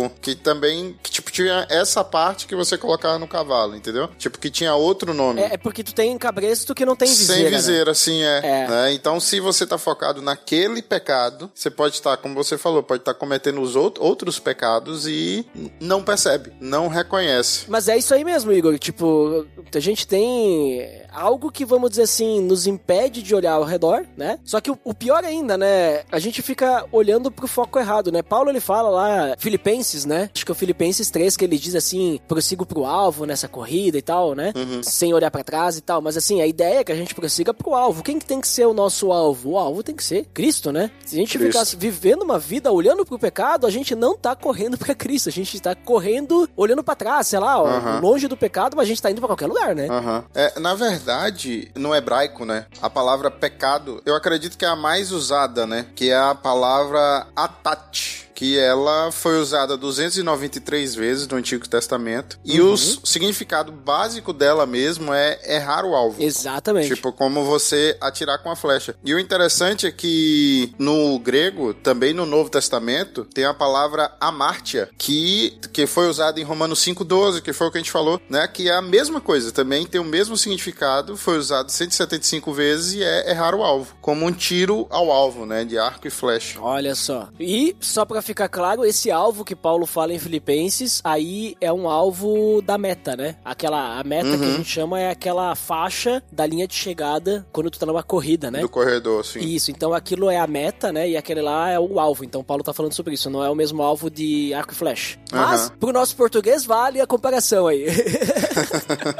[0.04, 4.08] o- que também que tipo tinha essa parte que você colocava no cavalo, entendeu?
[4.18, 5.40] Tipo que tinha outro nome.
[5.40, 7.34] É, é porque tu tem cabresto que não tem viseira.
[7.42, 7.56] Sem né?
[7.56, 8.38] viseira, sim, é.
[8.38, 8.68] É.
[8.68, 8.92] né?
[8.92, 13.14] Então, se você tá focado naquele pecado, você pode estar, como você falou, pode estar
[13.14, 15.46] cometendo os out- outros pecados e
[15.80, 17.64] não percebe, não reconhece.
[17.68, 18.78] Mas é isso aí mesmo, Igor.
[18.78, 24.04] Tipo, a gente tem algo que, vamos dizer assim, nos impede de olhar ao redor,
[24.16, 24.38] né?
[24.44, 26.02] Só que o, o pior ainda, né?
[26.10, 28.22] A gente fica olhando pro foco errado, né?
[28.22, 30.30] Paulo, ele fala lá, Filipenses, né?
[30.34, 33.98] Acho que é o Filipenses 3, que ele diz assim, prossigo pro alvo nessa corrida
[33.98, 34.52] e tal, né?
[34.82, 36.00] Sem olhar pra trás e tal.
[36.00, 38.02] Mas assim, a ideia é que a gente prossiga pro alvo.
[38.02, 39.50] Quem que tem que ser o nosso alvo?
[39.52, 40.90] O alvo tem que ser Cristo, né?
[41.04, 41.64] Se a gente Cristo.
[41.66, 45.28] ficar vivendo uma vida olhando pro pecado, a gente não tá correndo pra Cristo.
[45.28, 48.00] A gente tá correndo olhando pra trás, sei lá, ó, Aham.
[48.00, 49.88] longe do pecado, mas a gente tá indo pra qualquer lugar, né?
[49.88, 50.24] Aham.
[50.34, 52.66] É, na verdade, no hebraico, né?
[52.80, 55.86] A palavra pecado, eu acredito que é a mais usada, né?
[55.94, 58.27] Que é a palavra atat.
[58.38, 62.38] Que ela foi usada 293 vezes no Antigo Testamento.
[62.44, 62.72] E Uhum.
[62.74, 66.22] o significado básico dela mesmo é errar o alvo.
[66.22, 66.94] Exatamente.
[66.94, 68.94] Tipo, como você atirar com a flecha.
[69.04, 74.88] E o interessante é que no grego, também no Novo Testamento, tem a palavra amártia,
[74.96, 78.46] que, que foi usada em Romanos 5,12, que foi o que a gente falou, né?
[78.46, 83.02] Que é a mesma coisa, também tem o mesmo significado, foi usado 175 vezes e
[83.02, 83.96] é errar o alvo.
[84.00, 85.64] Como um tiro ao alvo, né?
[85.64, 86.60] De arco e flecha.
[86.60, 87.28] Olha só.
[87.40, 91.88] E, só pra ficar claro, esse alvo que Paulo fala em Filipenses, aí é um
[91.88, 93.36] alvo da meta, né?
[93.42, 97.70] Aquela, a meta que a gente chama é aquela faixa da linha de chegada quando
[97.70, 98.60] tu tá numa corrida, né?
[98.60, 99.40] Do corredor, assim.
[99.40, 101.08] Isso, então aquilo é a meta, né?
[101.08, 102.22] E aquele lá é o alvo.
[102.22, 105.18] Então Paulo tá falando sobre isso, não é o mesmo alvo de arco e flecha.
[105.32, 105.78] Mas, Aham.
[105.80, 107.86] pro nosso português, vale a comparação aí.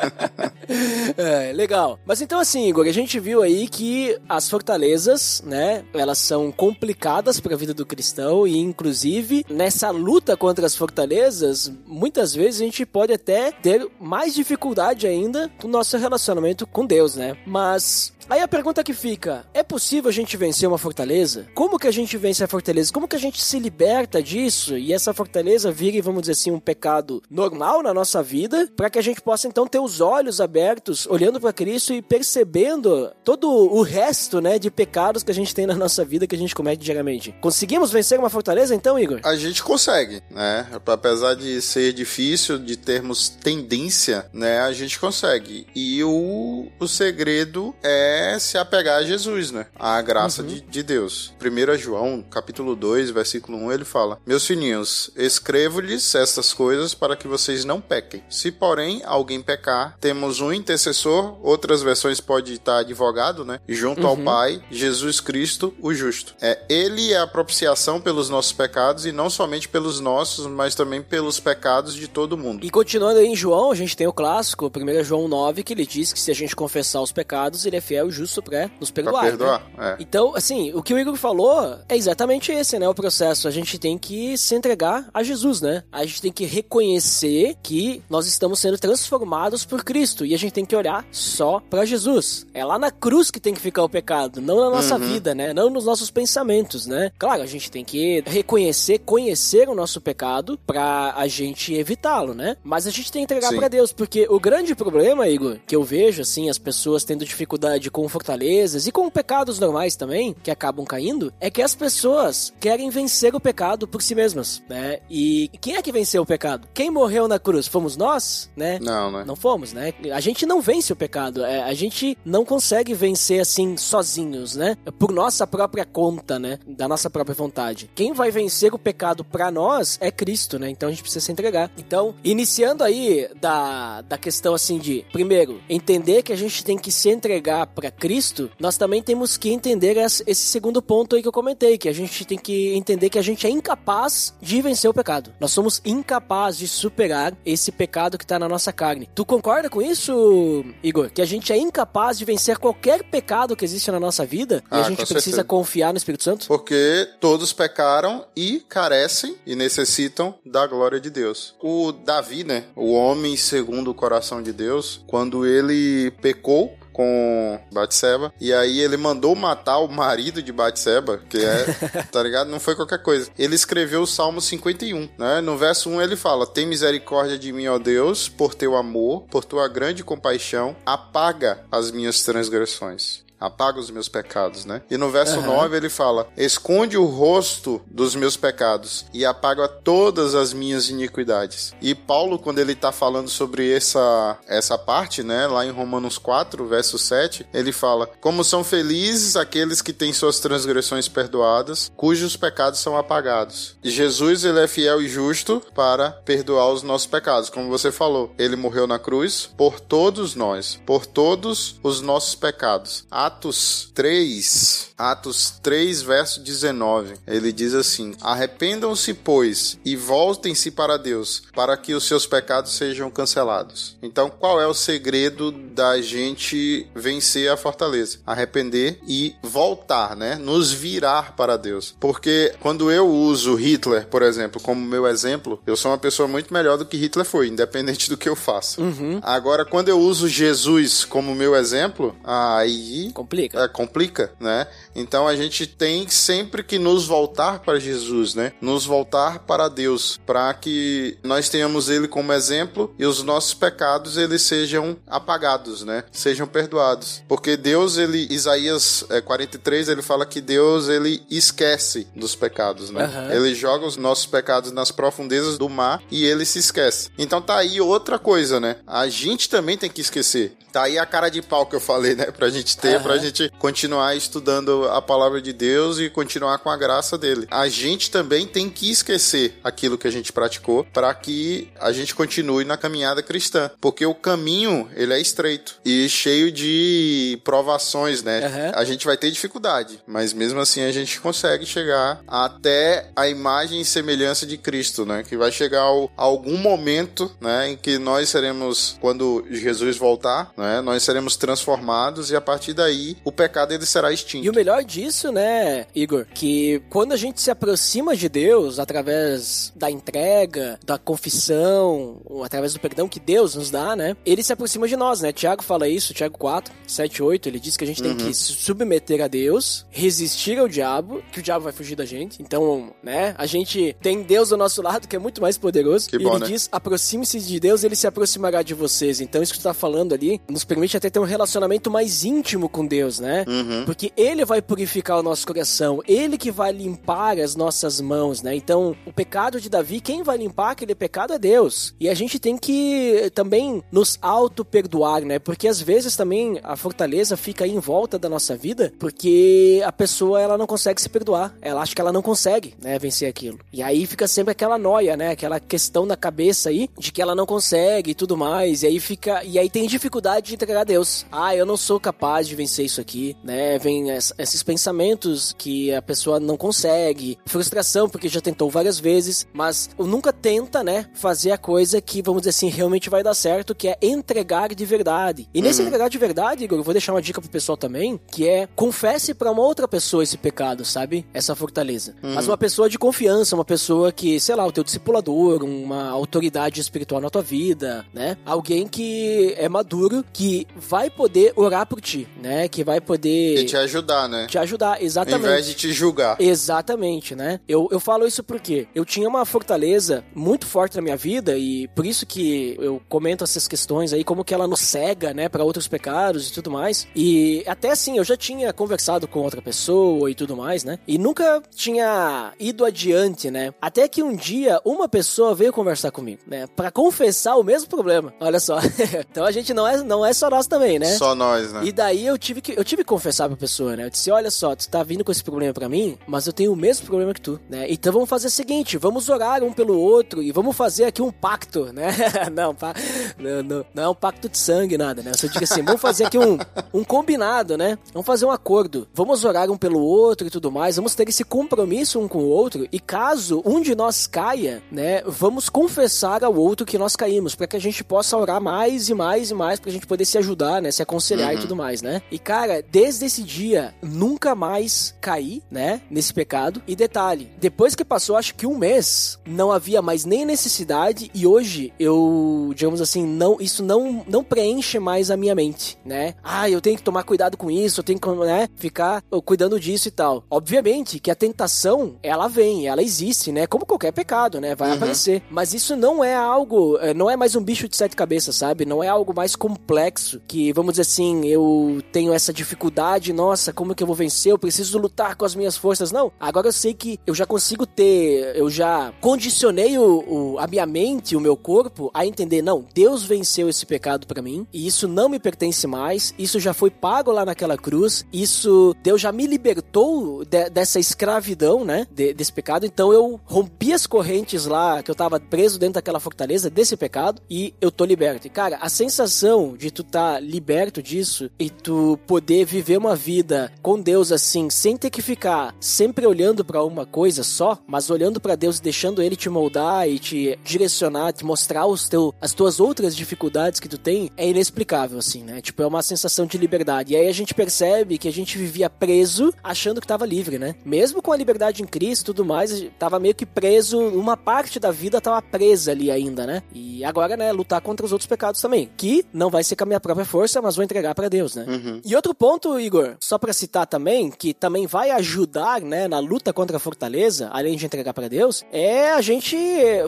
[1.59, 1.99] legal.
[2.07, 5.85] Mas então assim, Igor, a gente viu aí que as fortalezas, né?
[5.93, 11.73] Elas são complicadas para a vida do cristão e, inclusive, nessa luta contra as fortalezas,
[11.85, 17.17] muitas vezes a gente pode até ter mais dificuldade ainda no nosso relacionamento com Deus,
[17.17, 17.37] né?
[17.45, 21.47] Mas Aí a pergunta que fica: é possível a gente vencer uma fortaleza?
[21.55, 22.93] Como que a gente vence a fortaleza?
[22.93, 26.61] Como que a gente se liberta disso e essa fortaleza vire, vamos dizer assim, um
[26.61, 31.07] pecado normal na nossa vida, para que a gente possa então ter os olhos abertos,
[31.07, 35.67] olhando para Cristo e percebendo todo o resto, né, de pecados que a gente tem
[35.67, 37.35] na nossa vida que a gente comete diariamente.
[37.41, 39.21] Conseguimos vencer uma fortaleza então, Igor?
[39.25, 40.67] A gente consegue, né?
[40.87, 45.67] Apesar de ser difícil, de termos tendência, né, a gente consegue.
[45.75, 49.67] E o, o segredo é se apegar a Jesus, né?
[49.79, 51.33] A graça de, de Deus.
[51.41, 57.29] 1 João, capítulo 2, versículo 1, ele fala: Meus filhinhos, escrevo-lhes estas coisas para que
[57.29, 58.23] vocês não pequem.
[58.29, 63.61] Se, porém, alguém pecar, temos um intercessor, outras versões pode estar advogado, né?
[63.69, 66.35] Junto ao Pai, Jesus Cristo, o justo.
[66.41, 71.03] É, ele é a propiciação pelos nossos pecados e não somente pelos nossos, mas também
[71.03, 72.65] pelos pecados de todo mundo.
[72.65, 75.87] E continuando aí em João, a gente tem o clássico, 1 João 9, que ele
[75.87, 78.91] diz que se a gente confessar os pecados, ele é fiel e justo pra nos
[78.91, 79.21] perdoar.
[79.21, 79.97] Pra perdoar, né?
[79.99, 80.03] é.
[80.03, 82.89] Então, assim, o que o Igor falou é exatamente esse, né?
[82.89, 83.49] O processo.
[83.49, 85.83] A gente tem que se entregar a Jesus, né?
[85.93, 90.53] A gente tem que reconhecer que nós estamos sendo transformados por Cristo e a gente
[90.53, 92.47] tem que olhar só pra Jesus.
[92.55, 95.53] É lá na cruz que tem que ficar o pecado, não na nossa vida, né?
[95.53, 97.11] Não nos nossos pensamentos, né?
[97.19, 102.57] Claro, a gente tem que reconhecer, conhecer o nosso pecado pra a gente evitá-lo, né?
[102.63, 105.83] Mas a gente tem que entregar pra Deus, porque o grande problema, Igor, que eu
[105.83, 110.85] vejo, assim, as pessoas tendo dificuldade com fortalezas e com pecados normais também, que acabam
[110.87, 115.01] caindo, é que as pessoas querem vencer o pecado por si mesmas, né?
[115.11, 116.69] E quem é que venceu o pecado?
[116.73, 117.67] Quem morreu na cruz?
[117.67, 118.79] Fomos nós, né?
[118.81, 119.25] Não, né?
[119.27, 119.93] Não fomos, né?
[120.13, 121.45] A gente não vence o pecado.
[121.45, 124.77] é, a gente não consegue vencer assim sozinhos, né?
[124.97, 126.61] Por nossa própria conta, né?
[126.69, 127.91] Da nossa própria vontade.
[127.97, 130.71] Quem vai vencer o pecado pra nós é Cristo, né?
[130.71, 131.69] Então a gente precisa se entregar.
[131.77, 136.93] Então, iniciando aí da, da questão assim de, primeiro, entender que a gente tem que
[136.93, 141.33] se entregar pra Cristo, nós também temos que entender esse segundo ponto aí que eu
[141.33, 144.95] comentei, que a gente tem que entender que a gente é incapaz de vencer o
[144.95, 145.33] pecado.
[145.39, 149.09] Nós somos incapazes de superar esse pecado que tá na nossa carne.
[149.15, 151.11] Tu concorda com isso, Igor?
[151.11, 154.75] Que a gente é incapaz de vencer qualquer pecado que existe na nossa vida e
[154.75, 155.45] Ah, a gente com precisa certeza.
[155.45, 156.47] confiar no Espírito Santo?
[156.49, 161.55] Porque todos pecaram e carecem e necessitam da glória de Deus.
[161.63, 162.65] O Davi, né?
[162.75, 168.97] O homem segundo o coração de Deus, quando ele pecou com Batseba, e aí ele
[168.97, 171.65] mandou matar o marido de Batseba, que é,
[172.11, 172.51] tá ligado?
[172.51, 173.31] Não foi qualquer coisa.
[173.39, 175.41] Ele escreveu o Salmo 51, né?
[175.41, 179.45] No verso 1 ele fala: Tem misericórdia de mim, ó Deus, por teu amor, por
[179.45, 183.28] tua grande compaixão, apaga as minhas transgressões.
[183.41, 184.83] Apaga os meus pecados, né?
[184.91, 190.35] E no verso 9 ele fala: Esconde o rosto dos meus pecados e apaga todas
[190.35, 191.75] as minhas iniquidades.
[191.81, 195.47] E Paulo, quando ele tá falando sobre essa, essa parte, né?
[195.47, 200.41] Lá em Romanos 4, verso 7, ele fala: Como são felizes aqueles que têm suas
[200.41, 203.77] transgressões perdoadas, cujos pecados são apagados.
[203.83, 207.51] E Jesus, ele é fiel e justo para perdoar os nossos pecados.
[207.51, 213.07] Como você falou, ele morreu na cruz por todos nós, por todos os nossos pecados.
[213.29, 217.15] Atos 3, Atos 3, verso 19.
[217.27, 223.11] Ele diz assim: Arrependam-se, pois, e voltem-se para Deus, para que os seus pecados sejam
[223.11, 223.99] cancelados.
[224.03, 228.19] Então, qual é o segredo da gente vencer a fortaleza?
[228.27, 230.37] Arrepender e voltar, né?
[230.37, 231.95] Nos virar para Deus.
[232.01, 236.53] Porque quando eu uso Hitler, por exemplo, como meu exemplo, eu sou uma pessoa muito
[236.53, 238.81] melhor do que Hitler foi, independente do que eu faça.
[239.23, 243.65] Agora, quando eu uso Jesus como meu exemplo, aí Complica.
[243.65, 244.69] é, complica, né?
[244.95, 248.53] Então a gente tem sempre que nos voltar para Jesus, né?
[248.61, 254.17] Nos voltar para Deus, para que nós tenhamos Ele como exemplo e os nossos pecados
[254.17, 256.05] eles sejam apagados, né?
[256.13, 262.37] Sejam perdoados, porque Deus ele Isaías é, 43 ele fala que Deus ele esquece dos
[262.37, 263.03] pecados, né?
[263.03, 263.35] Aham.
[263.35, 267.11] Ele joga os nossos pecados nas profundezas do mar e ele se esquece.
[267.19, 268.77] Então tá aí outra coisa, né?
[268.87, 270.57] A gente também tem que esquecer.
[270.73, 272.27] Tá aí a cara de pau que eu falei, né?
[272.27, 273.19] Pra gente ter, Aham.
[273.19, 277.47] pra gente continuar estudando a palavra de Deus e continuar com a graça dele.
[277.51, 282.15] A gente também tem que esquecer aquilo que a gente praticou para que a gente
[282.15, 288.45] continue na caminhada cristã, porque o caminho ele é estreito e cheio de provações, né?
[288.45, 288.73] Aham.
[288.75, 293.81] A gente vai ter dificuldade, mas mesmo assim a gente consegue chegar até a imagem
[293.81, 295.23] e semelhança de Cristo, né?
[295.27, 300.81] Que vai chegar ao- algum momento, né, em que nós seremos quando Jesus voltar, né?
[300.81, 304.45] Nós seremos transformados e a partir daí aí o pecado ele será extinto.
[304.45, 309.73] E o melhor disso, né, Igor, que quando a gente se aproxima de Deus através
[309.75, 314.89] da entrega, da confissão, através do perdão que Deus nos dá, né, ele se aproxima
[314.89, 315.33] de nós, né?
[315.33, 318.53] Tiago fala isso, Tiago 4, 7, 8, ele diz que a gente tem que se
[318.53, 322.43] submeter a Deus, resistir ao diabo, que o diabo vai fugir da gente.
[322.43, 326.09] Então, né, a gente tem Deus do nosso lado, que é muito mais poderoso.
[326.09, 326.47] Que e bom, ele né?
[326.47, 329.21] diz: aproxime-se de Deus, ele se aproximará de vocês.
[329.21, 332.69] Então, isso que tu tá falando ali nos permite até ter um relacionamento mais íntimo
[332.69, 333.45] com Deus, né?
[333.87, 338.55] Porque ele vai purificar o nosso coração, ele que vai limpar as nossas mãos, né?
[338.55, 341.95] Então, o pecado de Davi, quem vai limpar aquele pecado é Deus.
[342.01, 345.39] E a gente tem que também nos auto-perdoar, né?
[345.39, 349.93] Porque às vezes também a fortaleza fica aí em volta da nossa vida, porque a
[349.93, 351.55] pessoa ela não consegue se perdoar.
[351.61, 353.59] Ela acha que ela não consegue, né, vencer aquilo.
[353.73, 355.31] E aí fica sempre aquela noia, né?
[355.31, 358.83] Aquela questão na cabeça aí de que ela não consegue e tudo mais.
[358.83, 359.43] E aí fica.
[359.45, 361.27] E aí tem dificuldade de entregar a Deus.
[361.31, 363.79] Ah, eu não sou capaz de vencer isso aqui, né?
[363.79, 369.47] Vem es- esses pensamentos que a pessoa não consegue, frustração porque já tentou várias vezes,
[369.53, 373.75] mas nunca tenta, né, fazer a coisa que, vamos dizer assim, realmente vai dar certo,
[373.75, 375.49] que é entregar de verdade.
[375.55, 378.47] E nesse entregar de verdade, Igor, eu vou deixar uma dica pro pessoal também, que
[378.49, 381.27] é confesse pra uma outra pessoa esse pecado, sabe?
[381.33, 382.15] Essa fortaleza.
[382.23, 386.81] Mas uma pessoa de confiança, uma pessoa que, sei lá, o teu discipulador, uma autoridade
[386.81, 388.37] espiritual na tua vida, né?
[388.45, 392.58] Alguém que é maduro, que vai poder orar por ti, né?
[392.67, 394.47] Que vai poder E te ajudar, né?
[394.49, 395.41] te ajudar, Ao exatamente.
[395.47, 396.37] invés de te julgar.
[396.41, 397.61] Exatamente, né?
[397.69, 401.87] Eu, eu falo isso porque eu tinha uma fortaleza muito forte na minha vida e
[401.89, 405.63] por isso que eu comento essas questões aí, como que ela nos cega, né, para
[405.63, 407.07] outros pecados e tudo mais.
[407.15, 410.99] E até assim, eu já tinha conversado com outra pessoa e tudo mais, né?
[411.07, 413.73] E nunca tinha ido adiante, né?
[413.81, 418.33] Até que um dia uma pessoa veio conversar comigo, né, para confessar o mesmo problema.
[418.41, 418.79] Olha só.
[419.31, 421.17] então a gente não é não é só nós também, né?
[421.17, 421.81] Só nós, né?
[421.85, 424.05] E daí eu tive que eu tive que confessar pra pessoa, né?
[424.07, 426.73] Eu disse: "Olha só, tu tá vindo com esse problema pra mim, mas eu tenho
[426.73, 427.87] o mesmo problema que tu, né?
[427.91, 431.31] Então vamos fazer o seguinte, vamos orar um pelo outro e vamos fazer aqui um
[431.31, 432.15] pacto, né?
[432.53, 432.95] não, pa...
[433.39, 435.31] não, não, não é um pacto de sangue nada, né?
[435.31, 436.59] Eu só digo assim, vamos fazer aqui um,
[436.93, 437.99] um combinado, né?
[438.13, 439.07] Vamos fazer um acordo.
[439.13, 440.97] Vamos orar um pelo outro e tudo mais.
[440.97, 445.23] Vamos ter esse compromisso um com o outro e caso um de nós caia, né,
[445.27, 449.15] vamos confessar ao outro que nós caímos, para que a gente possa orar mais e
[449.15, 452.23] mais e mais pra gente poder se ajudar, né, se aconselhar e tudo mais, né?
[452.31, 456.83] E cara, desde esse dia nunca mais caí, né, nesse pecado.
[456.87, 461.47] E detalhe, depois que passou acho que um mês, não havia mais nem necessidade e
[461.47, 466.35] hoje eu, digamos assim, não isso não não preenche mais a minha mente, né?
[466.43, 469.79] Ah, eu tenho que tomar cuidado com isso, eu tenho que, né, ficar oh, cuidando
[469.81, 470.45] disso e tal.
[470.51, 473.67] Obviamente que a tentação, ela vem, ela existe, né?
[473.67, 474.75] Como qualquer pecado, né?
[474.75, 475.43] Vai aparecer.
[475.51, 478.85] Mas isso não é algo, eh, não é mais um bicho de sete cabeças, sabe?
[478.85, 483.95] Não é algo mais complexo que, vamos dizer assim, eu tenho essa dificuldade, nossa, como
[483.95, 484.53] que eu vou vencer?
[484.53, 486.13] Eu preciso lutar com as minhas forças.
[486.13, 490.25] Não, agora eu sei que eu já consigo ter, eu já condicionei o,
[490.55, 494.43] o- a minha mente, o meu corpo a entender, não, Deus venceu esse pecado pra
[494.43, 498.95] mim e isso não me pertence mais, isso já foi pago lá naquela cruz, isso,
[499.03, 504.07] Deus já me libertou de- dessa escravidão, né, de- desse pecado, então eu rompi as
[504.07, 508.47] correntes lá, que eu tava preso dentro daquela fortaleza desse pecado e eu tô liberto.
[508.47, 513.73] E cara, a sensação de tu tá liberto disso e tu poder viver uma vida
[513.83, 518.41] com Deus assim, sem ter que ficar sempre olhando pra uma coisa só, mas olhando
[518.41, 522.53] pra Deus e deixando ele te moldar e te direcionar, te mostrar os teu, as
[522.53, 525.61] tuas outras dificuldades que tu tem, é inexplicável assim, né?
[525.61, 527.13] Tipo, é uma sensação de liberdade.
[527.13, 530.75] E aí a gente percebe que a gente vivia preso achando que tava livre, né?
[530.85, 534.79] Mesmo com a liberdade em Cristo e tudo mais, tava meio que preso, uma parte
[534.81, 536.63] da vida tava presa ali ainda, né?
[536.73, 539.87] E agora, né, lutar contra os outros pecados também, que não vai ser com a
[539.87, 541.65] minha própria força, mas vou entregar pra Deus, né?
[542.09, 546.55] E outro ponto, Igor, só pra citar também, que também vai ajudar, né, na luta
[546.55, 549.55] contra a fortaleza, além de entregar pra Deus, é a gente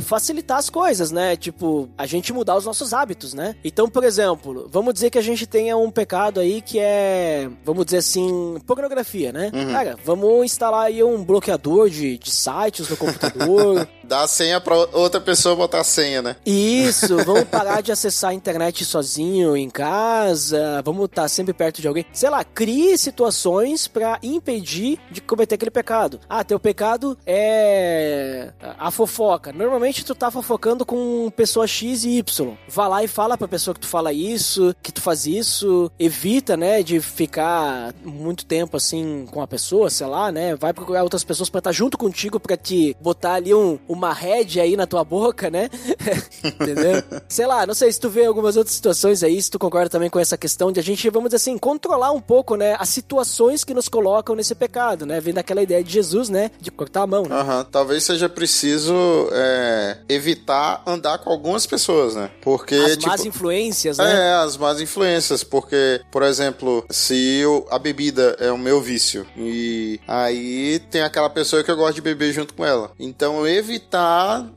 [0.01, 1.37] facilitar as coisas, né?
[1.37, 3.55] Tipo, a gente mudar os nossos hábitos, né?
[3.63, 7.85] Então, por exemplo, vamos dizer que a gente tenha um pecado aí que é, vamos
[7.85, 9.51] dizer assim, pornografia, né?
[9.71, 13.87] Cara, vamos instalar aí um bloqueador de, de sites no computador.
[14.11, 16.35] Dá a senha pra outra pessoa botar a senha, né?
[16.45, 21.87] Isso, vamos parar de acessar a internet sozinho em casa, vamos estar sempre perto de
[21.87, 22.05] alguém.
[22.13, 26.19] Sei lá, crie situações pra impedir de cometer aquele pecado.
[26.29, 29.53] Ah, teu pecado é a fofoca.
[29.53, 32.57] Normalmente tu tá fofocando com pessoa X e Y.
[32.67, 36.57] Vá lá e fala pra pessoa que tu fala isso, que tu faz isso, evita,
[36.57, 40.57] né, de ficar muito tempo assim com a pessoa, sei lá, né?
[40.57, 44.13] Vai procurar outras pessoas pra estar junto contigo pra te botar ali um, uma uma
[44.13, 45.69] rédea aí na tua boca, né?
[46.43, 47.03] Entendeu?
[47.29, 50.09] Sei lá, não sei se tu vê algumas outras situações aí, se tu concorda também
[50.09, 53.63] com essa questão de a gente, vamos dizer assim, controlar um pouco, né, as situações
[53.63, 55.21] que nos colocam nesse pecado, né?
[55.21, 56.51] Vem daquela ideia de Jesus, né?
[56.61, 57.25] De cortar a mão.
[57.25, 57.35] Né?
[57.35, 58.95] Aham, talvez seja preciso
[59.33, 62.31] é, evitar andar com algumas pessoas, né?
[62.41, 64.29] Porque, As tipo, más influências, né?
[64.29, 69.27] É, as más influências, porque, por exemplo, se eu, a bebida é o meu vício
[69.37, 72.93] e aí tem aquela pessoa que eu gosto de beber junto com ela.
[72.99, 73.90] Então, evitar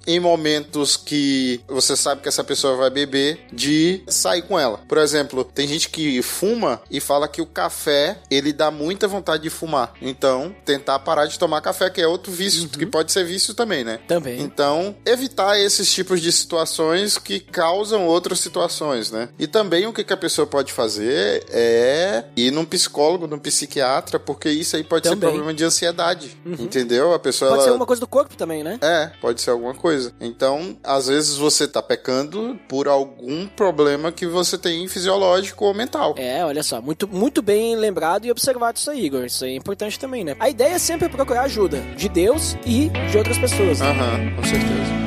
[0.06, 4.80] em momentos que você sabe que essa pessoa vai beber de sair com ela.
[4.88, 9.44] Por exemplo, tem gente que fuma e fala que o café ele dá muita vontade
[9.44, 9.94] de fumar.
[10.02, 13.84] Então, tentar parar de tomar café, que é outro vício, que pode ser vício também,
[13.84, 14.00] né?
[14.08, 14.42] Também.
[14.42, 19.30] Então, evitar esses tipos de situações que causam outras situações, né?
[19.40, 24.20] E também o que, que a pessoa pode fazer é ir num psicólogo, num psiquiatra,
[24.20, 25.30] porque isso aí pode ser Também.
[25.30, 27.14] problema de ansiedade, entendeu?
[27.14, 27.64] A pessoa Pode ela...
[27.64, 28.80] ser alguma coisa do corpo também, né?
[28.82, 30.14] É, pode ser alguma coisa.
[30.20, 36.16] Então, às vezes você tá pecando por algum problema que você tem fisiológico ou mental.
[36.18, 39.26] É, olha só, muito, muito bem lembrado e observado isso aí, Igor.
[39.26, 40.36] Isso aí é importante também, né?
[40.40, 43.80] A ideia é sempre procurar ajuda de Deus e de outras pessoas.
[43.80, 43.90] né?
[43.90, 45.03] Aham, com certeza.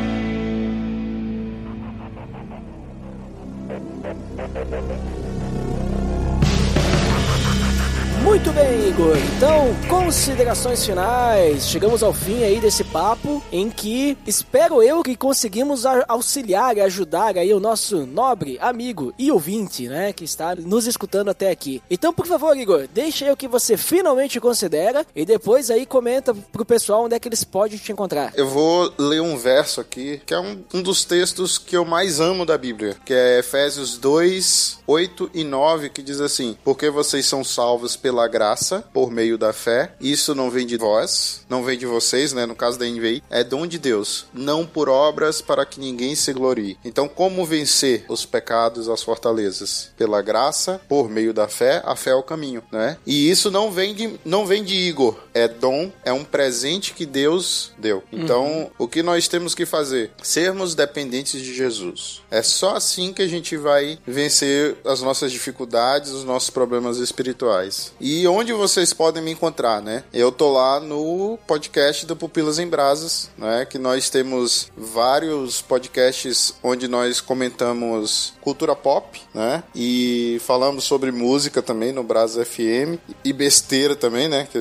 [8.57, 9.19] Bem, Igor.
[9.37, 11.69] Então, considerações finais.
[11.69, 17.37] Chegamos ao fim aí desse papo em que espero eu que conseguimos auxiliar e ajudar
[17.37, 21.83] aí o nosso nobre amigo e ouvinte, né, que está nos escutando até aqui.
[21.91, 26.35] Então, por favor, Igor, deixa aí o que você finalmente considera e depois aí comenta
[26.35, 28.33] pro pessoal onde é que eles podem te encontrar.
[28.37, 32.21] Eu vou ler um verso aqui, que é um, um dos textos que eu mais
[32.21, 37.27] amo da Bíblia, que é Efésios 2, 8 e 9, que diz assim: Porque vocês
[37.27, 38.46] são salvos pela graça,
[38.93, 39.93] por meio da fé.
[40.01, 42.47] Isso não vem de vós, não vem de vocês, né?
[42.47, 46.33] No caso da NVI, é dom de Deus, não por obras para que ninguém se
[46.33, 46.79] glorie.
[46.85, 49.91] Então, como vencer os pecados, as fortalezas?
[49.97, 52.97] Pela graça, por meio da fé, a fé é o caminho, né?
[53.07, 57.07] E isso não vem de, não vem de Igor, é dom, é um presente que
[57.07, 58.03] Deus deu.
[58.13, 60.11] Então, o que nós temos que fazer?
[60.23, 62.23] Sermos dependentes de Jesus.
[62.31, 67.93] É só assim que a gente vai vencer as nossas dificuldades, os nossos problemas espirituais.
[68.01, 70.05] E onde vocês podem me encontrar, né?
[70.13, 73.65] Eu tô lá no podcast do Pupilas em Brasas, né?
[73.65, 79.63] Que nós temos vários podcasts onde nós comentamos cultura pop, né?
[79.75, 84.47] E falamos sobre música também no Brasas FM e besteira também, né?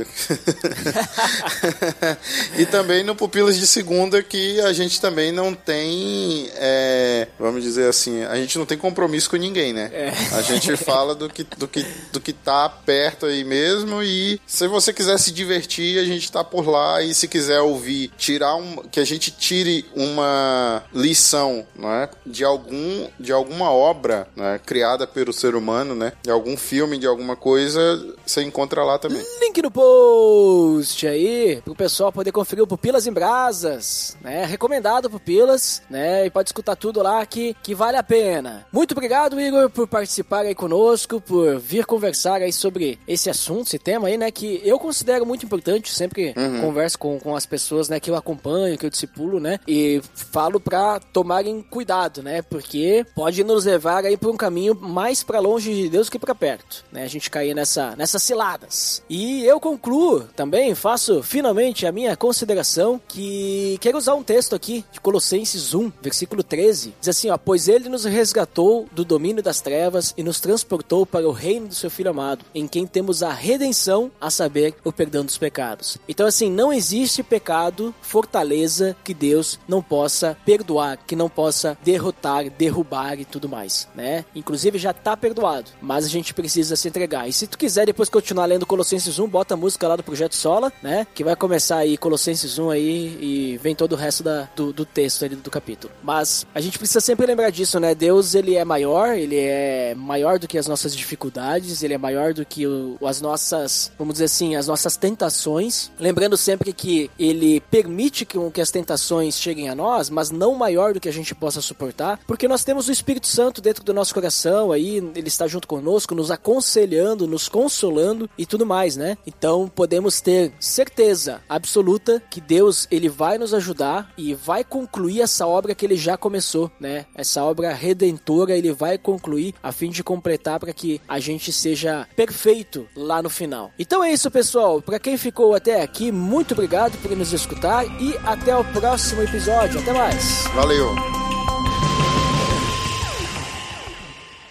[2.57, 7.89] E também no Pupilas de Segunda que a gente também não tem, é, vamos dizer
[7.89, 9.91] assim, a gente não tem compromisso com ninguém, né?
[10.31, 13.64] A gente fala do que, do, que, do que tá perto aí mesmo
[14.03, 18.11] e se você quiser se divertir, a gente tá por lá e se quiser ouvir,
[18.17, 22.09] tirar um, que a gente tire uma lição, né?
[22.25, 24.59] De algum, de alguma obra, né?
[24.65, 26.13] Criada pelo ser humano, né?
[26.21, 27.79] De algum filme, de alguma coisa,
[28.25, 29.23] você encontra lá também.
[29.41, 34.45] Link no post aí, pro pessoal poder conferir o Pupilas em Brasas, né?
[34.45, 36.25] Recomendado Pupilas, né?
[36.25, 38.65] E pode escutar tudo lá que, que vale a pena.
[38.71, 43.79] Muito obrigado, Igor, por participar aí conosco, por vir conversar aí sobre esse assunto, esse
[43.79, 44.31] tema aí, né?
[44.31, 47.99] Que eu considero muito importante, sempre que converso com, com as pessoas, né?
[47.99, 49.59] Que eu acompanho, que eu discipulo, né?
[49.67, 52.41] E falo pra tomarem cuidado, né?
[52.41, 56.35] Porque pode nos levar aí por um caminho mais pra longe de Deus que pra
[56.35, 57.03] perto, né?
[57.03, 59.03] A gente cair nessa, nessas ciladas.
[59.09, 64.83] E eu concluo também, faço finalmente a minha consideração que quero usar um texto aqui
[64.91, 66.93] de Colossenses 1, versículo 13.
[66.99, 71.27] Diz assim, ó, pois ele nos resgatou do domínio das trevas e nos transportou para
[71.27, 75.23] o reino do seu filho amado, em quem temos a redenção, a saber, o perdão
[75.23, 75.97] dos pecados.
[76.07, 82.49] Então assim, não existe pecado, fortaleza que Deus não possa perdoar, que não possa derrotar,
[82.49, 84.25] derrubar e tudo mais, né?
[84.35, 87.27] Inclusive já tá perdoado, mas a gente precisa se entregar.
[87.27, 90.35] E se tu quiser depois continuar lendo Colossenses 1, bota a música lá do Projeto
[90.35, 91.05] Sola, né?
[91.13, 94.85] Que vai começar aí Colossenses 1 aí e vem todo o resto da, do, do
[94.85, 95.93] texto ali do capítulo.
[96.03, 97.93] Mas a gente precisa sempre lembrar disso, né?
[97.95, 102.33] Deus, ele é maior, ele é maior do que as nossas dificuldades, ele é maior
[102.33, 105.91] do que o, as nossas, vamos dizer assim, as nossas tentações.
[105.99, 110.99] Lembrando sempre que ele permite que, as tentações cheguem a nós, mas não maior do
[110.99, 114.71] que a gente possa suportar, porque nós temos o Espírito Santo dentro do nosso coração,
[114.71, 119.17] aí ele está junto conosco, nos aconselhando, nos consolando e tudo mais, né?
[119.25, 125.47] Então podemos ter certeza absoluta que Deus ele vai nos ajudar e vai concluir essa
[125.47, 127.05] obra que ele já começou, né?
[127.15, 132.07] Essa obra redentora ele vai concluir a fim de completar para que a gente seja
[132.15, 133.71] perfeito lá lá no final.
[133.79, 134.81] Então é isso, pessoal.
[134.81, 139.79] Para quem ficou até aqui, muito obrigado por nos escutar e até o próximo episódio.
[139.79, 140.43] Até mais.
[140.53, 140.93] Valeu.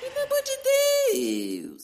[0.01, 0.57] Pelo amor de
[1.69, 1.84] Deus.